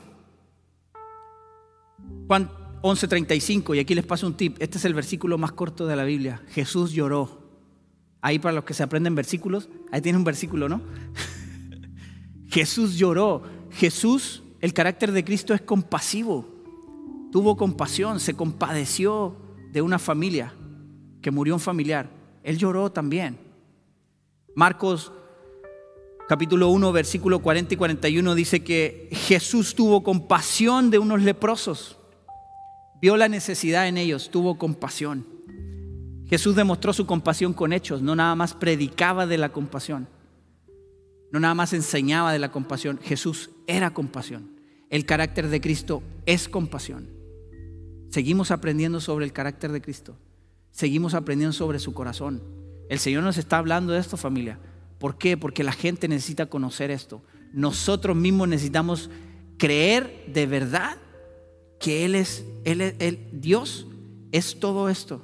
[2.26, 2.50] Juan
[2.80, 6.04] 11:35, y aquí les paso un tip, este es el versículo más corto de la
[6.04, 6.42] Biblia.
[6.48, 7.44] Jesús lloró.
[8.22, 10.80] Ahí para los que se aprenden versículos, ahí tiene un versículo, ¿no?
[12.48, 13.42] Jesús lloró.
[13.72, 16.48] Jesús, el carácter de Cristo es compasivo.
[17.30, 19.36] Tuvo compasión, se compadeció
[19.70, 20.54] de una familia
[21.20, 22.08] que murió un familiar.
[22.42, 23.38] Él lloró también.
[24.54, 25.12] Marcos
[26.28, 31.98] capítulo 1, versículo 40 y 41 dice que Jesús tuvo compasión de unos leprosos.
[33.00, 35.26] Vio la necesidad en ellos, tuvo compasión.
[36.26, 40.08] Jesús demostró su compasión con hechos, no nada más predicaba de la compasión,
[41.30, 42.98] no nada más enseñaba de la compasión.
[43.02, 44.56] Jesús era compasión.
[44.90, 47.10] El carácter de Cristo es compasión.
[48.10, 50.16] Seguimos aprendiendo sobre el carácter de Cristo.
[50.70, 52.42] Seguimos aprendiendo sobre su corazón.
[52.88, 54.58] El Señor nos está hablando de esto, familia.
[54.98, 55.36] ¿Por qué?
[55.36, 57.22] Porque la gente necesita conocer esto.
[57.52, 59.10] Nosotros mismos necesitamos
[59.58, 60.96] creer de verdad
[61.80, 63.86] que Él es, Él, Dios
[64.32, 65.22] es todo esto.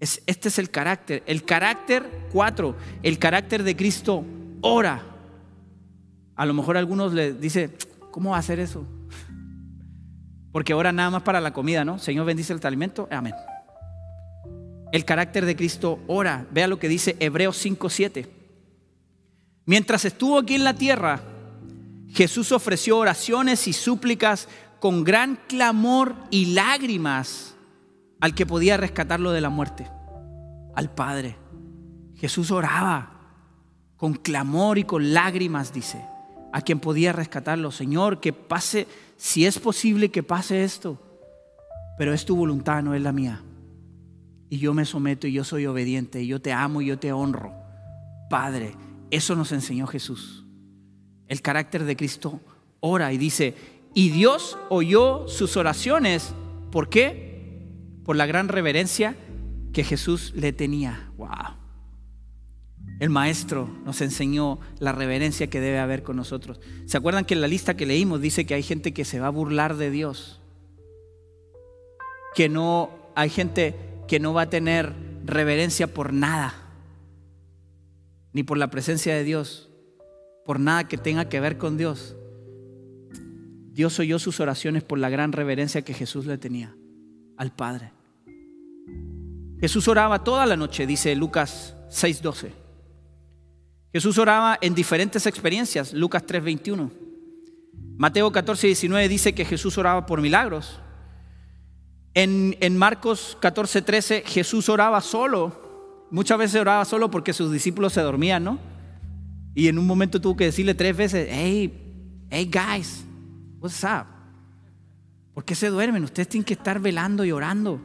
[0.00, 1.22] Es, este es el carácter.
[1.26, 4.24] El carácter, cuatro, el carácter de Cristo
[4.60, 5.02] ora.
[6.36, 7.70] A lo mejor algunos le dice,
[8.10, 8.86] ¿cómo va a hacer eso?
[10.52, 11.98] Porque ora nada más para la comida, ¿no?
[11.98, 13.08] Señor bendice el alimento.
[13.10, 13.34] Amén.
[14.92, 16.46] El carácter de Cristo ora.
[16.52, 18.43] Vea lo que dice Hebreos 5:7.
[19.66, 21.22] Mientras estuvo aquí en la tierra,
[22.10, 24.48] Jesús ofreció oraciones y súplicas
[24.78, 27.54] con gran clamor y lágrimas
[28.20, 29.90] al que podía rescatarlo de la muerte,
[30.74, 31.36] al Padre.
[32.16, 33.10] Jesús oraba
[33.96, 36.04] con clamor y con lágrimas, dice,
[36.52, 37.72] a quien podía rescatarlo.
[37.72, 41.00] Señor, que pase, si es posible que pase esto,
[41.96, 43.42] pero es tu voluntad, no es la mía.
[44.50, 47.12] Y yo me someto y yo soy obediente, y yo te amo y yo te
[47.12, 47.52] honro.
[48.28, 48.74] Padre,
[49.14, 50.44] eso nos enseñó Jesús.
[51.28, 52.40] El carácter de Cristo
[52.80, 53.54] ora y dice,
[53.94, 56.34] y Dios oyó sus oraciones.
[56.70, 57.62] ¿Por qué?
[58.04, 59.16] Por la gran reverencia
[59.72, 61.10] que Jesús le tenía.
[61.16, 61.28] Wow.
[63.00, 66.60] El maestro nos enseñó la reverencia que debe haber con nosotros.
[66.86, 69.28] ¿Se acuerdan que en la lista que leímos dice que hay gente que se va
[69.28, 70.40] a burlar de Dios?
[72.34, 74.92] Que no hay gente que no va a tener
[75.24, 76.63] reverencia por nada
[78.34, 79.70] ni por la presencia de Dios,
[80.44, 82.16] por nada que tenga que ver con Dios.
[83.72, 86.76] Dios oyó sus oraciones por la gran reverencia que Jesús le tenía
[87.36, 87.92] al Padre.
[89.60, 92.50] Jesús oraba toda la noche, dice Lucas 6:12.
[93.92, 96.90] Jesús oraba en diferentes experiencias, Lucas 3:21.
[97.96, 100.80] Mateo 14:19 dice que Jesús oraba por milagros.
[102.14, 105.63] En, en Marcos 14:13 Jesús oraba solo
[106.10, 108.58] Muchas veces oraba solo porque sus discípulos se dormían, ¿no?
[109.54, 113.04] Y en un momento tuvo que decirle tres veces, hey, hey guys,
[113.60, 114.06] what's up?
[115.32, 116.04] ¿Por qué se duermen?
[116.04, 117.80] Ustedes tienen que estar velando y orando.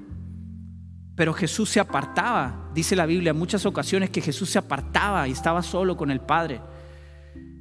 [1.15, 5.31] Pero Jesús se apartaba, dice la Biblia, en muchas ocasiones que Jesús se apartaba y
[5.31, 6.61] estaba solo con el Padre.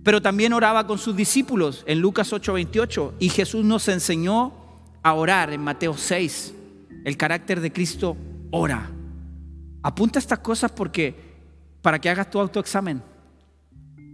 [0.05, 3.14] Pero también oraba con sus discípulos en Lucas 8:28.
[3.18, 4.55] Y Jesús nos enseñó
[5.03, 6.55] a orar en Mateo 6.
[7.05, 8.16] El carácter de Cristo
[8.51, 8.90] ora.
[9.88, 11.14] Apunta estas cosas porque
[11.81, 13.03] para que hagas tu autoexamen.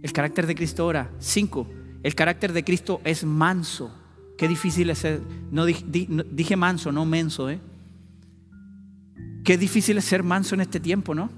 [0.01, 1.11] El carácter de Cristo ora.
[1.19, 1.67] Cinco.
[2.01, 3.93] El carácter de Cristo es manso.
[4.37, 5.21] Qué difícil es ser.
[5.51, 7.59] No, dije manso, no menso, ¿eh?
[9.43, 11.29] Qué difícil es ser manso en este tiempo, ¿no?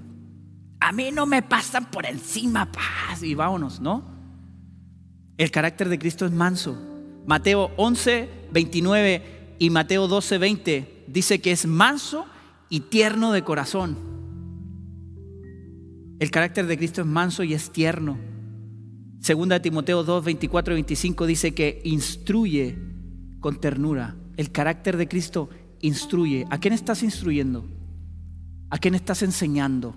[0.78, 4.04] A mí no me pasan por encima, paz, y vámonos, ¿no?
[5.36, 6.78] El carácter de Cristo es manso.
[7.26, 12.24] Mateo 11, 29 y Mateo 12, 20 dice que es manso
[12.68, 14.17] y tierno de corazón.
[16.18, 18.18] El carácter de Cristo es manso y es tierno.
[19.20, 22.78] Segunda Timoteo 2, 24 y 25 dice que instruye
[23.40, 24.16] con ternura.
[24.36, 25.48] El carácter de Cristo
[25.80, 26.44] instruye.
[26.50, 27.64] ¿A quién estás instruyendo?
[28.70, 29.94] ¿A quién estás enseñando?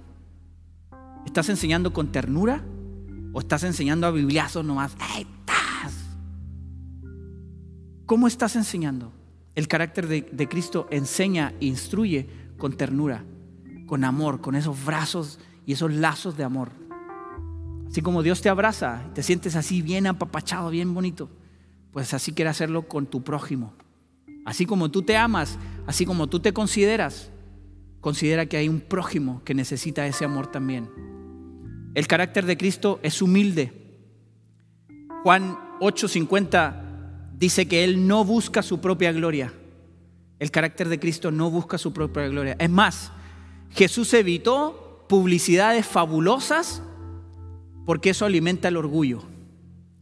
[1.25, 2.63] ¿Estás enseñando con ternura?
[3.33, 4.95] ¿O estás enseñando a bibliazos nomás?
[4.99, 5.93] ¡Ay, estás!
[8.05, 9.11] ¿Cómo estás enseñando?
[9.55, 13.25] El carácter de, de Cristo enseña, instruye con ternura,
[13.87, 16.71] con amor, con esos brazos y esos lazos de amor.
[17.87, 21.29] Así como Dios te abraza y te sientes así bien apapachado, bien bonito,
[21.91, 23.73] pues así quiere hacerlo con tu prójimo.
[24.45, 27.31] Así como tú te amas, así como tú te consideras,
[27.99, 30.89] considera que hay un prójimo que necesita ese amor también.
[31.93, 33.73] El carácter de Cristo es humilde.
[35.23, 39.53] Juan 8:50 dice que Él no busca su propia gloria.
[40.39, 42.55] El carácter de Cristo no busca su propia gloria.
[42.57, 43.11] Es más,
[43.69, 46.81] Jesús evitó publicidades fabulosas
[47.85, 49.21] porque eso alimenta el orgullo.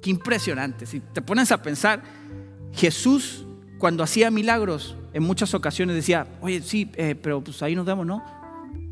[0.04, 0.86] Qué impresionante.
[0.86, 2.04] Si te pones a pensar,
[2.74, 3.44] Jesús
[3.80, 8.06] cuando hacía milagros en muchas ocasiones decía, oye, sí, eh, pero pues ahí nos vemos,
[8.06, 8.24] ¿no?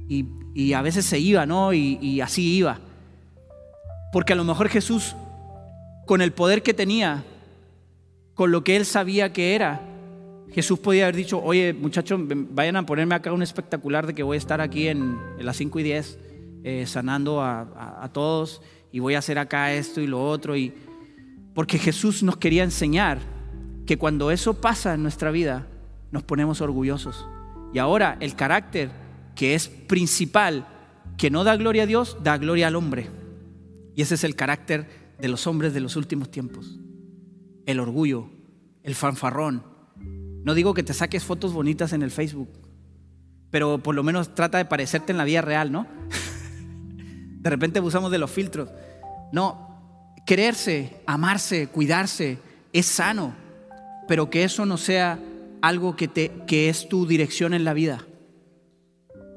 [0.10, 1.72] Y, a veces se iba, ¿no?
[1.72, 2.80] Y, y así iba.
[4.12, 5.16] Porque a lo mejor Jesús,
[6.08, 7.26] con el poder que tenía,
[8.34, 9.82] con lo que él sabía que era,
[10.52, 14.36] Jesús podía haber dicho, oye muchachos, vayan a ponerme acá un espectacular de que voy
[14.36, 16.20] a estar aquí en, las 5 y 10
[16.64, 20.56] eh, sanando a, todos y voy a hacer acá esto y lo otro.
[20.56, 20.74] Y,
[21.54, 23.20] porque Jesús nos quería enseñar
[23.86, 25.68] que cuando eso pasa en nuestra vida,
[26.12, 27.28] nos ponemos orgullosos.
[27.74, 28.90] Y ahora el carácter
[29.36, 30.68] que es principal,
[31.18, 33.10] que no da gloria a Dios, da gloria al hombre.
[33.96, 34.88] Y ese es el carácter
[35.20, 36.80] de los hombres de los últimos tiempos.
[37.66, 38.30] El orgullo,
[38.84, 39.64] el fanfarrón,
[40.48, 42.48] no digo que te saques fotos bonitas en el Facebook,
[43.52, 45.86] pero por lo menos trata de parecerte en la vida real, ¿no?
[47.42, 48.70] De repente abusamos de los filtros.
[49.34, 52.38] No, quererse, amarse, cuidarse
[52.72, 53.36] es sano,
[54.08, 55.20] pero que eso no sea
[55.62, 58.06] algo que, te, que es tu dirección en la vida.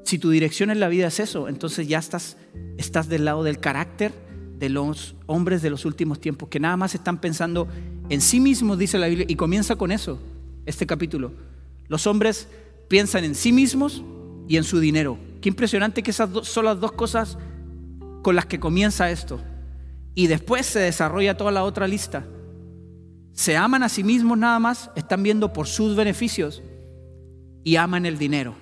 [0.05, 2.37] Si tu dirección en la vida es eso, entonces ya estás,
[2.77, 4.13] estás del lado del carácter
[4.59, 7.67] de los hombres de los últimos tiempos, que nada más están pensando
[8.07, 10.17] en sí mismos, dice la Biblia, y comienza con eso
[10.65, 11.33] este capítulo.
[11.87, 12.47] Los hombres
[12.87, 14.03] piensan en sí mismos
[14.47, 15.17] y en su dinero.
[15.41, 17.37] Qué impresionante que esas son las dos cosas
[18.21, 19.41] con las que comienza esto.
[20.13, 22.25] Y después se desarrolla toda la otra lista.
[23.33, 26.61] Se aman a sí mismos nada más, están viendo por sus beneficios
[27.63, 28.55] y aman el dinero.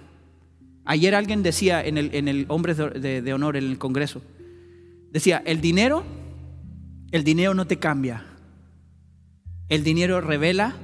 [0.86, 4.22] Ayer alguien decía en el, en el Hombres de, de Honor, en el Congreso,
[5.12, 6.04] decía, el dinero,
[7.12, 8.26] el dinero no te cambia.
[9.70, 10.76] El dinero revela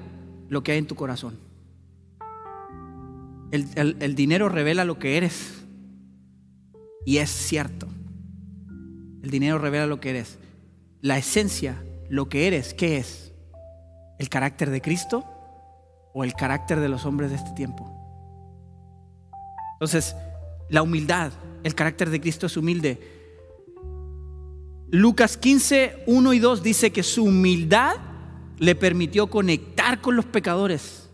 [0.50, 1.38] lo que hay en tu corazón.
[3.52, 5.66] El, dinero revela lo que eres.
[7.06, 7.88] Y es cierto.
[9.24, 10.38] El dinero revela lo que eres.
[11.02, 13.34] La esencia, lo que eres, ¿qué es?
[14.20, 15.24] ¿El carácter de Cristo
[16.14, 17.92] o el carácter de los hombres de este tiempo?
[19.74, 20.16] Entonces,
[20.70, 21.32] la humildad,
[21.64, 23.00] el carácter de Cristo es humilde.
[24.90, 27.98] Lucas 15, 1 y 2 dice que su humildad
[28.58, 31.10] le permitió conectar con los pecadores.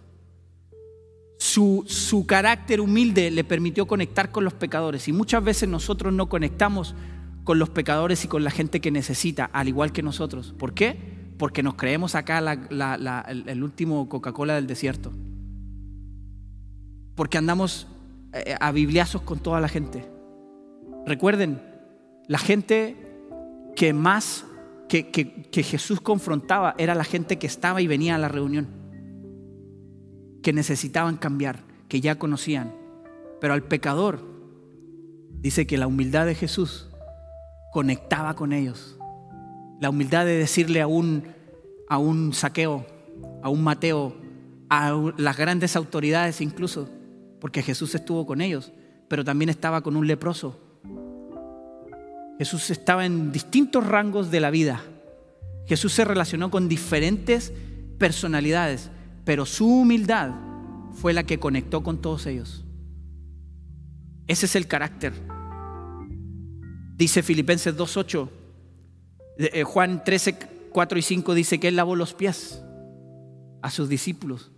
[1.38, 5.08] Su, su, carácter humilde le permitió conectar con los pecadores.
[5.08, 6.96] Y muchas veces nosotros no conectamos
[7.44, 10.54] con los pecadores y con la gente que necesita, al igual que nosotros.
[10.58, 10.98] ¿Por qué?
[11.38, 15.12] Porque nos creemos acá el último Coca-Cola del desierto.
[17.16, 17.88] Porque andamos
[18.34, 20.08] eh, a bibliazos con toda la gente.
[21.06, 21.62] Recuerden,
[22.28, 22.96] la gente
[23.76, 24.46] que más
[24.92, 28.68] que, Jesús confrontaba era la gente que estaba y venía a la reunión,
[30.44, 32.74] que necesitaban cambiar, que ya conocían.
[33.40, 34.20] Pero al pecador
[35.40, 36.90] dice que la humildad de Jesús
[37.72, 38.98] conectaba con ellos.
[39.80, 41.24] La humildad de decirle a un,
[41.88, 42.86] a un saqueo,
[43.42, 44.14] a un Mateo,
[44.70, 46.90] a las grandes autoridades incluso,
[47.40, 48.74] porque Jesús estuvo con ellos,
[49.08, 50.60] pero también estaba con un leproso.
[52.42, 54.82] Jesús estaba en distintos rangos de la vida.
[55.68, 57.54] Jesús se relacionó con diferentes
[58.00, 58.90] personalidades,
[59.26, 60.32] pero su humildad
[60.94, 62.66] fue la que conectó con todos ellos.
[64.26, 65.14] Ese es el carácter.
[66.98, 68.30] Dice Filipenses 2.8,
[69.38, 70.36] eh, Juan 13,
[70.72, 72.64] 4 y 5 dice que Él lavó los pies
[73.62, 74.50] a sus discípulos.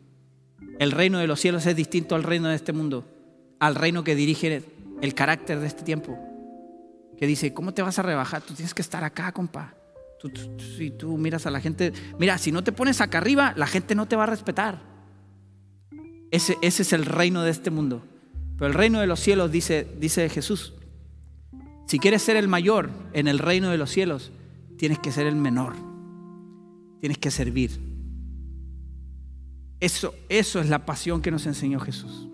[0.80, 3.06] El reino de los cielos es distinto al reino de este mundo,
[3.60, 4.64] al reino que dirige
[5.02, 6.18] el carácter de este tiempo.
[7.24, 8.42] Que dice, ¿cómo te vas a rebajar?
[8.42, 9.74] Tú tienes que estar acá, compa.
[10.78, 13.96] si tú miras a la gente, mira, si no te pones acá arriba, la gente
[13.96, 14.82] no te va a respetar.
[16.32, 18.04] Ese, ese es el reino de este mundo.
[18.58, 20.74] Pero el reino de los cielos, dice, dice Jesús,
[21.88, 24.34] si quieres ser el mayor en el reino de los cielos,
[24.78, 25.76] tienes que ser el menor.
[27.00, 27.80] Tienes que servir.
[29.80, 32.28] Eso, eso es la pasión que nos enseñó Jesús.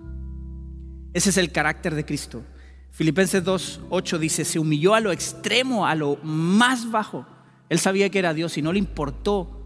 [1.13, 2.43] Ese es el carácter de Cristo.
[2.91, 7.25] Filipenses 2.8 dice, se humilló a lo extremo, a lo más bajo.
[7.69, 9.65] Él sabía que era Dios y no le importó.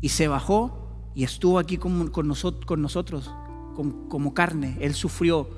[0.00, 3.30] Y se bajó y estuvo aquí con, nosotros,
[3.74, 4.76] como carne.
[4.80, 5.48] Él sufrió,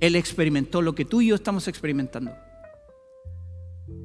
[0.00, 2.32] él experimentó lo que tú y yo estamos experimentando.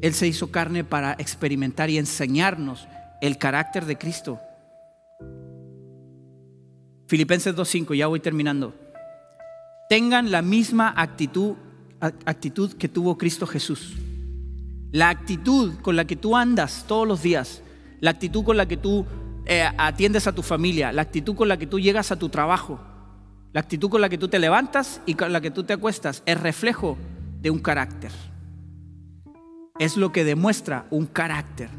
[0.01, 2.87] Él se hizo carne para experimentar y enseñarnos
[3.21, 4.39] el carácter de Cristo.
[7.07, 8.75] Filipenses 2.5, ya voy terminando.
[9.89, 11.55] Tengan la misma actitud,
[11.99, 13.95] actitud que tuvo Cristo Jesús.
[14.91, 17.61] La actitud con la que tú andas todos los días,
[17.99, 19.05] la actitud con la que tú
[19.45, 22.79] eh, atiendes a tu familia, la actitud con la que tú llegas a tu trabajo,
[23.53, 26.23] la actitud con la que tú te levantas y con la que tú te acuestas,
[26.25, 26.97] es reflejo
[27.41, 28.11] de un carácter
[29.79, 31.69] es lo que demuestra un carácter,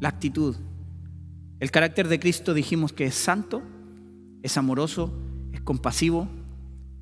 [0.00, 0.56] la actitud.
[1.60, 3.62] El carácter de Cristo dijimos que es santo,
[4.42, 5.12] es amoroso,
[5.52, 6.28] es compasivo,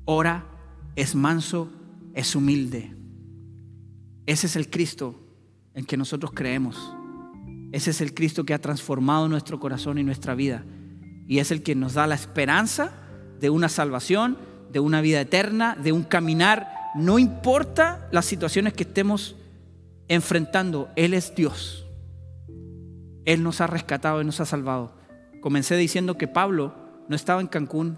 [0.05, 0.45] ora,
[0.95, 1.69] es manso,
[2.13, 2.95] es humilde.
[4.25, 5.19] Ese es el Cristo
[5.73, 6.95] en que nosotros creemos.
[7.71, 10.63] Ese es el Cristo que ha transformado nuestro corazón y nuestra vida.
[11.27, 12.91] Y es el que nos da la esperanza
[13.39, 14.37] de una salvación,
[14.71, 16.71] de una vida eterna, de un caminar.
[16.95, 19.35] No importa las situaciones que estemos
[20.07, 21.85] enfrentando, Él es Dios.
[23.25, 24.95] Él nos ha rescatado y nos ha salvado.
[25.41, 26.75] Comencé diciendo que Pablo
[27.07, 27.97] no estaba en Cancún,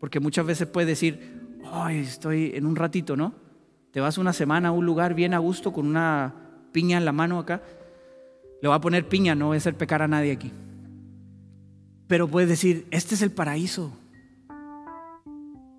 [0.00, 1.37] porque muchas veces puede decir,
[1.72, 3.32] ay, estoy en un ratito, ¿no?
[3.92, 6.34] Te vas una semana a un lugar bien a gusto con una
[6.72, 7.62] piña en la mano acá.
[8.60, 10.52] Le voy a poner piña, no voy a hacer pecar a nadie aquí.
[12.06, 13.92] Pero puedes decir, este es el paraíso.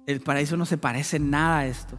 [0.06, 1.98] El paraíso no se parece en nada a esto.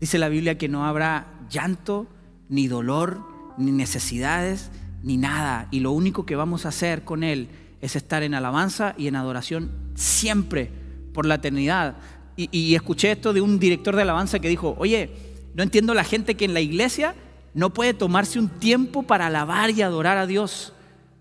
[0.00, 2.06] Dice la Biblia que no habrá llanto,
[2.48, 3.20] ni dolor,
[3.56, 4.70] ni necesidades,
[5.02, 5.68] ni nada.
[5.70, 7.48] Y lo único que vamos a hacer con Él
[7.80, 10.70] es estar en alabanza y en adoración siempre
[11.12, 11.96] por la eternidad.
[12.36, 15.10] Y, escuché esto de un director de alabanza que dijo, oye,
[15.54, 17.14] no entiendo la gente que en la iglesia
[17.54, 20.72] no puede tomarse un tiempo para alabar y adorar a Dios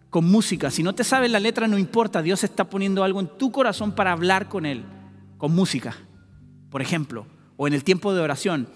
[0.09, 0.71] con música.
[0.71, 3.91] Si no te sabes la letra, no importa, Dios está poniendo algo en tu corazón
[3.91, 4.83] para hablar con Él,
[5.37, 5.95] con música,
[6.71, 8.67] por ejemplo, o en el tiempo de oración.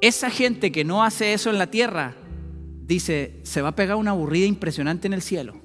[0.00, 2.14] Esa gente que no hace eso en la tierra,
[2.86, 5.60] dice, se va a pegar una aburrida impresionante en el cielo.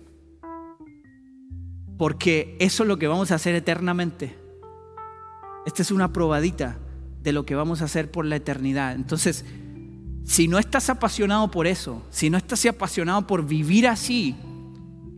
[1.98, 4.45] Porque eso es lo que vamos a hacer eternamente.
[5.66, 6.78] Esta es una probadita
[7.22, 8.94] de lo que vamos a hacer por la eternidad.
[8.94, 9.46] Entonces,
[10.26, 14.36] si no estás apasionado por eso, si no estás apasionado por vivir así,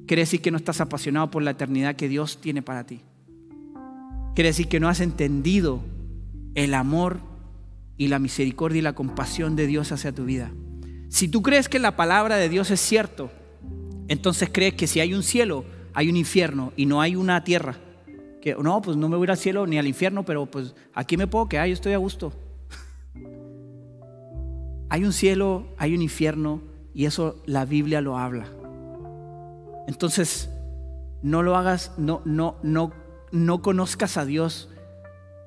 [0.06, 3.02] quiere decir que no estás apasionado por la eternidad que Dios tiene para ti.
[4.36, 5.82] Quiere decir que no has entendido
[6.56, 7.20] el amor
[7.98, 10.52] y la misericordia y la compasión de Dios hacia tu vida.
[11.10, 13.32] Si tú crees que la palabra de Dios es cierto,
[14.08, 17.78] entonces crees que si hay un cielo, hay un infierno y no hay una tierra.
[18.42, 21.28] Que no, pues no me voy al cielo ni al infierno, pero pues aquí me
[21.28, 22.34] puedo quedar, yo estoy a gusto.
[24.90, 26.62] hay un cielo, hay un infierno
[26.94, 28.48] y eso la Biblia lo habla.
[29.88, 30.50] Entonces,
[31.22, 32.92] no lo hagas, no, no, no,
[33.32, 34.70] no conozcas a Dios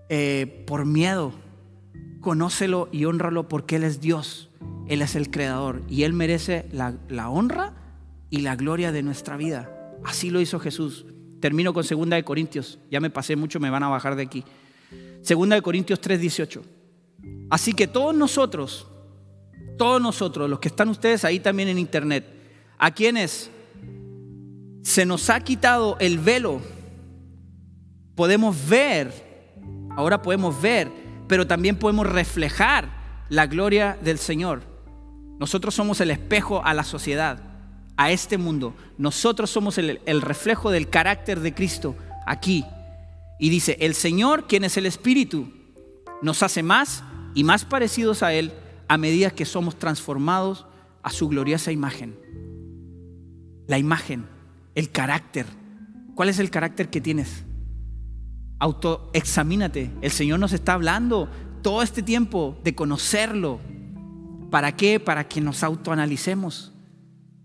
[0.08, 1.32] eh, por miedo
[2.20, 4.50] conócelo y honralo porque Él es Dios,
[4.86, 7.74] Él es el creador y Él merece la, honra
[8.28, 9.70] y la gloria de nuestra vida.
[10.04, 11.06] Así lo hizo Jesús.
[11.40, 14.44] Termino con 2 de Corintios, ya me pasé mucho, me van a bajar de aquí.
[15.26, 16.62] 2 de Corintios 3:18.
[17.50, 18.86] Así que todos nosotros,
[19.76, 22.24] todos nosotros, los que están ustedes ahí también en internet,
[22.78, 23.50] a quienes
[24.82, 26.60] se nos ha quitado el velo,
[28.14, 29.12] podemos ver,
[29.96, 32.88] ahora podemos ver pero también podemos reflejar
[33.28, 34.62] la gloria del Señor.
[35.38, 37.40] Nosotros somos el espejo a la sociedad,
[38.00, 38.74] a este mundo.
[38.96, 41.94] Nosotros somos el, reflejo del carácter de Cristo
[42.26, 42.64] aquí.
[43.38, 45.52] Y dice, el Señor, quien es el Espíritu,
[46.22, 48.54] nos hace más y más parecidos a Él
[48.88, 50.64] a medida que somos transformados
[51.02, 52.18] a su gloriosa imagen.
[53.66, 54.24] La imagen,
[54.74, 55.44] el carácter.
[56.14, 57.44] ¿Cuál es el carácter que tienes?
[58.60, 59.90] Autoexamínate.
[60.00, 61.28] El Señor nos está hablando
[61.60, 63.60] todo este tiempo de conocerlo.
[64.50, 65.00] ¿Para qué?
[65.00, 66.72] Para que nos autoanalicemos.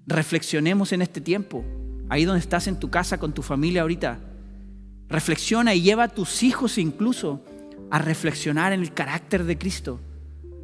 [0.07, 1.63] Reflexionemos en este tiempo.
[2.09, 4.19] Ahí donde estás en tu casa con tu familia ahorita.
[5.09, 7.43] Reflexiona y lleva a tus hijos incluso
[7.91, 9.99] a reflexionar en el carácter de Cristo.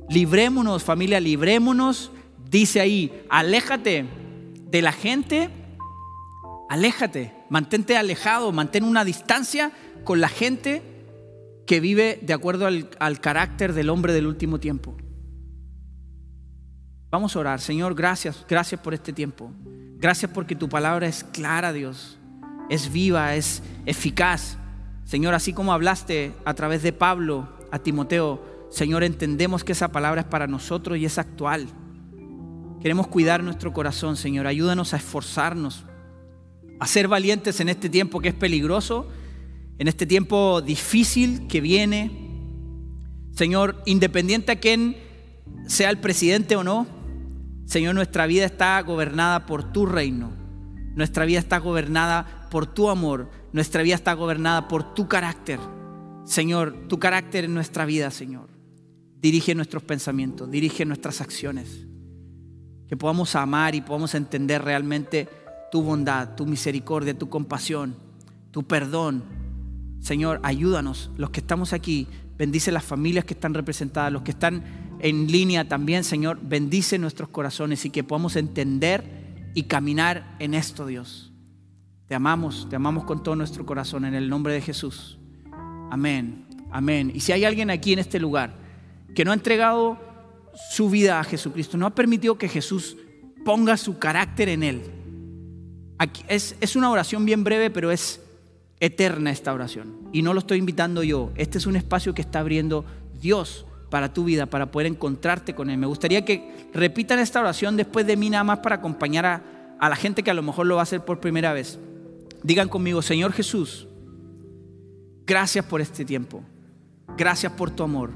[0.10, 2.12] Librémonos, familia, librémonos.
[2.50, 4.06] Dice ahí, aléjate
[4.70, 5.50] de la gente,
[6.70, 9.72] aléjate, mantente alejado, mantén una distancia
[10.04, 10.82] con la gente
[11.66, 14.98] que vive de acuerdo al, al, carácter del hombre del último tiempo.
[17.12, 17.60] Vamos a orar.
[17.60, 19.52] Señor, gracias, gracias por este tiempo.
[19.98, 22.18] Gracias porque tu palabra es clara, Dios.
[22.70, 24.58] Es viva, es eficaz.
[25.04, 30.22] Señor, así como hablaste a través de Pablo a Timoteo, Señor, entendemos que esa palabra
[30.22, 31.68] es para nosotros y es actual.
[32.82, 34.48] Queremos cuidar nuestro corazón, Señor.
[34.48, 35.84] Ayúdanos a esforzarnos,
[36.80, 39.10] a ser valientes en este tiempo que es peligroso,
[39.78, 42.10] en este tiempo difícil que viene.
[43.36, 44.96] Señor, independiente a quién
[45.68, 47.01] sea el presidente o no,
[47.72, 50.30] Señor, nuestra vida está gobernada por tu reino.
[50.94, 53.30] Nuestra vida está gobernada por tu amor.
[53.54, 55.58] Nuestra vida está gobernada por tu carácter.
[56.26, 58.50] Señor, tu carácter en nuestra vida, Señor.
[59.22, 61.88] Dirige nuestros pensamientos, dirige nuestras acciones.
[62.90, 65.30] Que podamos amar y podamos entender realmente
[65.72, 67.96] tu bondad, tu misericordia, tu compasión,
[68.52, 69.24] tu perdón.
[70.02, 72.06] Señor, ayúdanos, los que estamos aquí,
[72.38, 77.30] bendice las familias que están representadas, los que están en línea también, Señor, bendice nuestros
[77.30, 79.04] corazones y que podamos entender
[79.56, 81.32] y caminar en esto, Dios.
[82.08, 85.18] Te amamos, te amamos con todo nuestro corazón en el nombre de Jesús.
[85.90, 87.12] Amén, amén.
[87.16, 88.54] Y si hay alguien aquí en este lugar,
[89.16, 90.00] que no ha entregado
[90.70, 92.96] su vida a Jesucristo, no ha permitido que Jesús
[93.44, 94.82] ponga su carácter en él.
[96.28, 98.22] es, es una oración bien breve, pero es
[98.80, 100.10] eterna esta oración.
[100.14, 101.32] Y no lo estoy invitando yo.
[101.36, 102.86] Este es un espacio que está abriendo
[103.20, 105.78] Dios para tu vida, para poder encontrarte con Él.
[105.78, 109.44] Me gustaría que repitan esta oración después de mí nada más para acompañar a,
[109.80, 111.78] a la gente que a lo mejor lo va a hacer por primera vez.
[112.42, 113.88] Digan conmigo, Señor Jesús,
[115.28, 116.42] gracias por este tiempo.
[117.18, 118.12] Gracias por tu amor.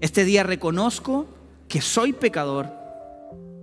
[0.00, 1.26] Este día reconozco
[1.66, 2.70] que soy pecador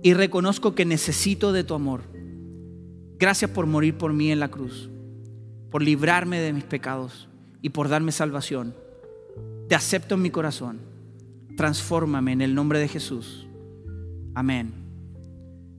[0.02, 2.02] y reconozco que necesito de tu amor.
[3.18, 4.90] Gracias por morir por mí en la cruz,
[5.70, 7.28] por librarme de mis pecados
[7.62, 8.74] y por darme salvación.
[9.68, 10.95] Te acepto en mi corazón.
[11.56, 13.46] Transfórmame en el nombre de Jesús.
[14.34, 14.72] Amén.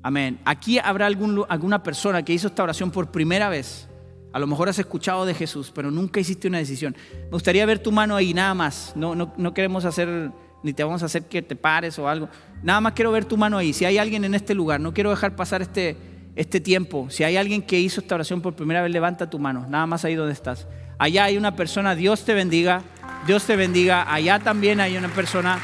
[0.03, 0.39] Amén.
[0.45, 3.87] Aquí habrá alguna persona que hizo esta oración por primera vez.
[4.33, 6.95] A lo mejor has escuchado de Jesús, pero nunca hiciste una decisión.
[7.23, 8.93] Me gustaría ver tu mano ahí, nada más.
[8.95, 10.31] No, no, no queremos hacer
[10.63, 12.29] ni te vamos a hacer que te pares o algo.
[12.63, 13.73] Nada más quiero ver tu mano ahí.
[13.73, 15.95] Si hay alguien en este lugar, no quiero dejar pasar este,
[16.35, 17.09] este tiempo.
[17.09, 19.65] Si hay alguien que hizo esta oración por primera vez, levanta tu mano.
[19.69, 20.67] Nada más ahí donde estás.
[20.99, 22.83] Allá hay una persona, Dios te bendiga.
[23.27, 24.11] Dios te bendiga.
[24.11, 25.59] Allá también hay una persona.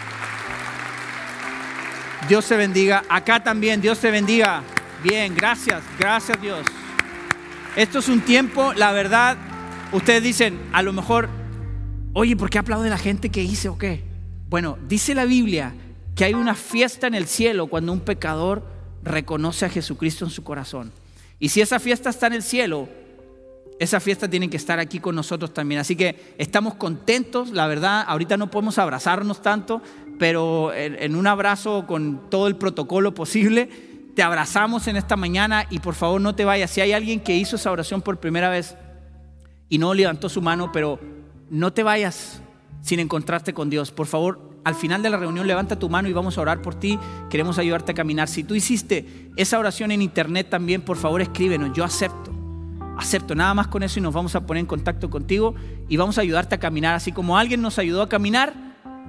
[2.28, 3.03] Dios te bendiga.
[3.07, 4.61] Acá también, Dios te bendiga.
[5.01, 6.66] Bien, gracias, gracias Dios.
[7.76, 9.38] Esto es un tiempo, la verdad,
[9.93, 11.30] ustedes dicen, a lo mejor,
[12.14, 14.03] oye, ¿por qué aplaude la gente que hice o qué?
[14.49, 15.74] Bueno, dice la Biblia
[16.16, 18.68] que hay una fiesta en el cielo cuando un pecador
[19.03, 20.91] reconoce a Jesucristo en su corazón.
[21.39, 22.88] Y si esa fiesta está en el cielo,
[23.80, 25.82] esa fiesta tiene que estar aquí con nosotros también.
[25.82, 29.82] Así que estamos contentos, la verdad, ahorita no podemos abrazarnos tanto,
[30.19, 33.69] pero en un abrazo con todo el protocolo posible,
[34.15, 36.69] te abrazamos en esta mañana y por favor no te vayas.
[36.71, 38.76] Si hay alguien que hizo esa oración por primera vez
[39.69, 40.99] y no levantó su mano, pero
[41.49, 42.41] no te vayas
[42.82, 43.91] sin encontrarte con Dios.
[43.91, 46.76] Por favor, al final de la reunión levanta tu mano y vamos a orar por
[46.76, 46.99] ti.
[47.30, 48.28] Queremos ayudarte a caminar.
[48.28, 51.76] Si tú hiciste esa oración en internet también, por favor escríbenos.
[51.76, 52.32] Yo acepto.
[52.97, 55.55] Acepto nada más con eso y nos vamos a poner en contacto contigo
[55.89, 56.95] y vamos a ayudarte a caminar.
[56.95, 58.53] Así como alguien nos ayudó a caminar,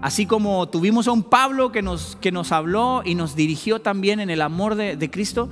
[0.03, 4.21] así como tuvimos a un Pablo que nos, que nos habló y nos dirigió también
[4.21, 5.51] en el amor de, de Cristo,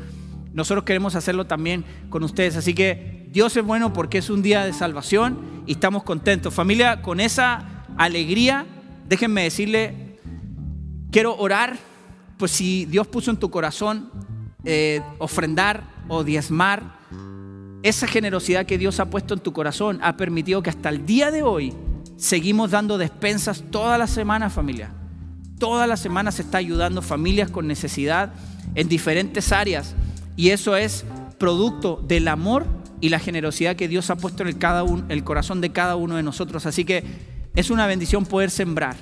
[0.54, 2.56] nosotros queremos hacerlo también con ustedes.
[2.56, 6.52] Así que Dios es bueno porque es un día de salvación y estamos contentos.
[6.52, 8.66] Familia, con esa alegría,
[9.08, 10.18] déjenme decirle,
[11.10, 11.78] quiero orar,
[12.36, 14.10] pues si Dios puso en tu corazón
[14.64, 17.01] eh, ofrendar o diezmar,
[17.82, 21.30] esa generosidad que Dios ha puesto en tu corazón ha permitido que hasta el día
[21.30, 21.74] de hoy
[22.16, 24.92] seguimos dando despensas toda la semana, familia.
[25.58, 28.32] Toda la semana se está ayudando familias con necesidad
[28.74, 29.94] en diferentes áreas.
[30.36, 31.04] y eso es
[31.38, 32.64] producto del amor
[33.00, 36.16] y la generosidad que Dios ha puesto en el, cada el corazón de cada uno
[36.16, 36.66] de nosotros.
[36.66, 37.02] Así que
[37.56, 38.96] es una bendición poder sembrar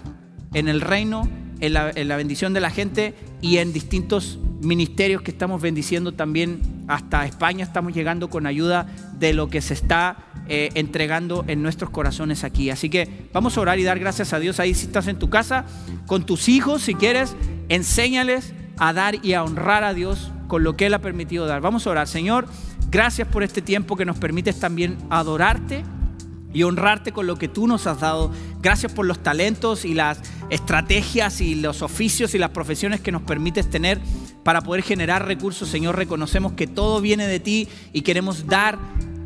[0.55, 1.29] en el reino,
[1.61, 1.73] en
[2.09, 7.65] la, bendición de la gente y en distintos ministerios que estamos bendiciendo también hasta España.
[7.65, 8.87] Estamos llegando con ayuda
[9.19, 10.17] de lo que se está
[10.49, 12.71] eh, entregando en nuestros corazones aquí.
[12.71, 15.31] Así que vamos a orar y dar gracias a Dios ahí si estás en tu
[15.31, 15.65] casa,
[16.07, 17.37] con tus hijos, si quieres,
[17.69, 21.61] enséñales a dar y a honrar a Dios con lo que Él ha permitido dar.
[21.61, 22.47] Vamos a orar, Señor,
[22.91, 25.85] gracias por este tiempo que nos permites también adorarte
[26.53, 28.31] y honrarte con lo que tú nos has dado.
[28.61, 30.21] Gracias por los talentos y las
[30.51, 34.01] estrategias y los oficios y las profesiones que nos permites tener
[34.43, 35.69] para poder generar recursos.
[35.69, 38.79] Señor, reconocemos que todo viene de ti y queremos dar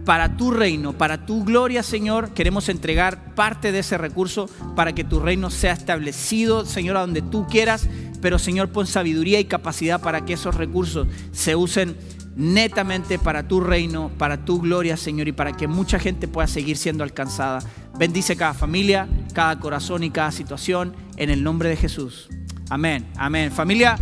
[0.04, 2.30] para tu reino, para tu gloria, Señor.
[2.30, 7.22] Queremos entregar parte de ese recurso para que tu reino sea establecido, Señor, a donde
[7.22, 7.88] tú quieras.
[8.20, 11.96] Pero, Señor, pon sabiduría y capacidad para que esos recursos se usen
[12.36, 16.76] netamente para tu reino, para tu gloria, Señor, y para que mucha gente pueda seguir
[16.76, 17.60] siendo alcanzada.
[17.98, 22.28] Bendice cada familia, cada corazón y cada situación en el nombre de Jesús.
[22.70, 23.52] Amén, amén.
[23.52, 23.96] Familia,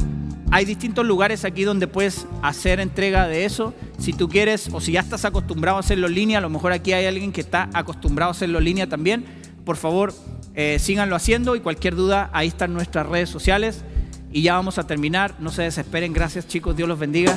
[0.51, 3.74] hay distintos lugares aquí donde puedes hacer entrega de eso.
[3.99, 6.72] Si tú quieres o si ya estás acostumbrado a hacerlo en línea, a lo mejor
[6.72, 9.24] aquí hay alguien que está acostumbrado a hacerlo en línea también.
[9.64, 10.14] Por favor,
[10.55, 13.85] eh, síganlo haciendo y cualquier duda, ahí están nuestras redes sociales.
[14.33, 15.35] Y ya vamos a terminar.
[15.39, 16.12] No se desesperen.
[16.12, 16.76] Gracias chicos.
[16.76, 17.37] Dios los bendiga.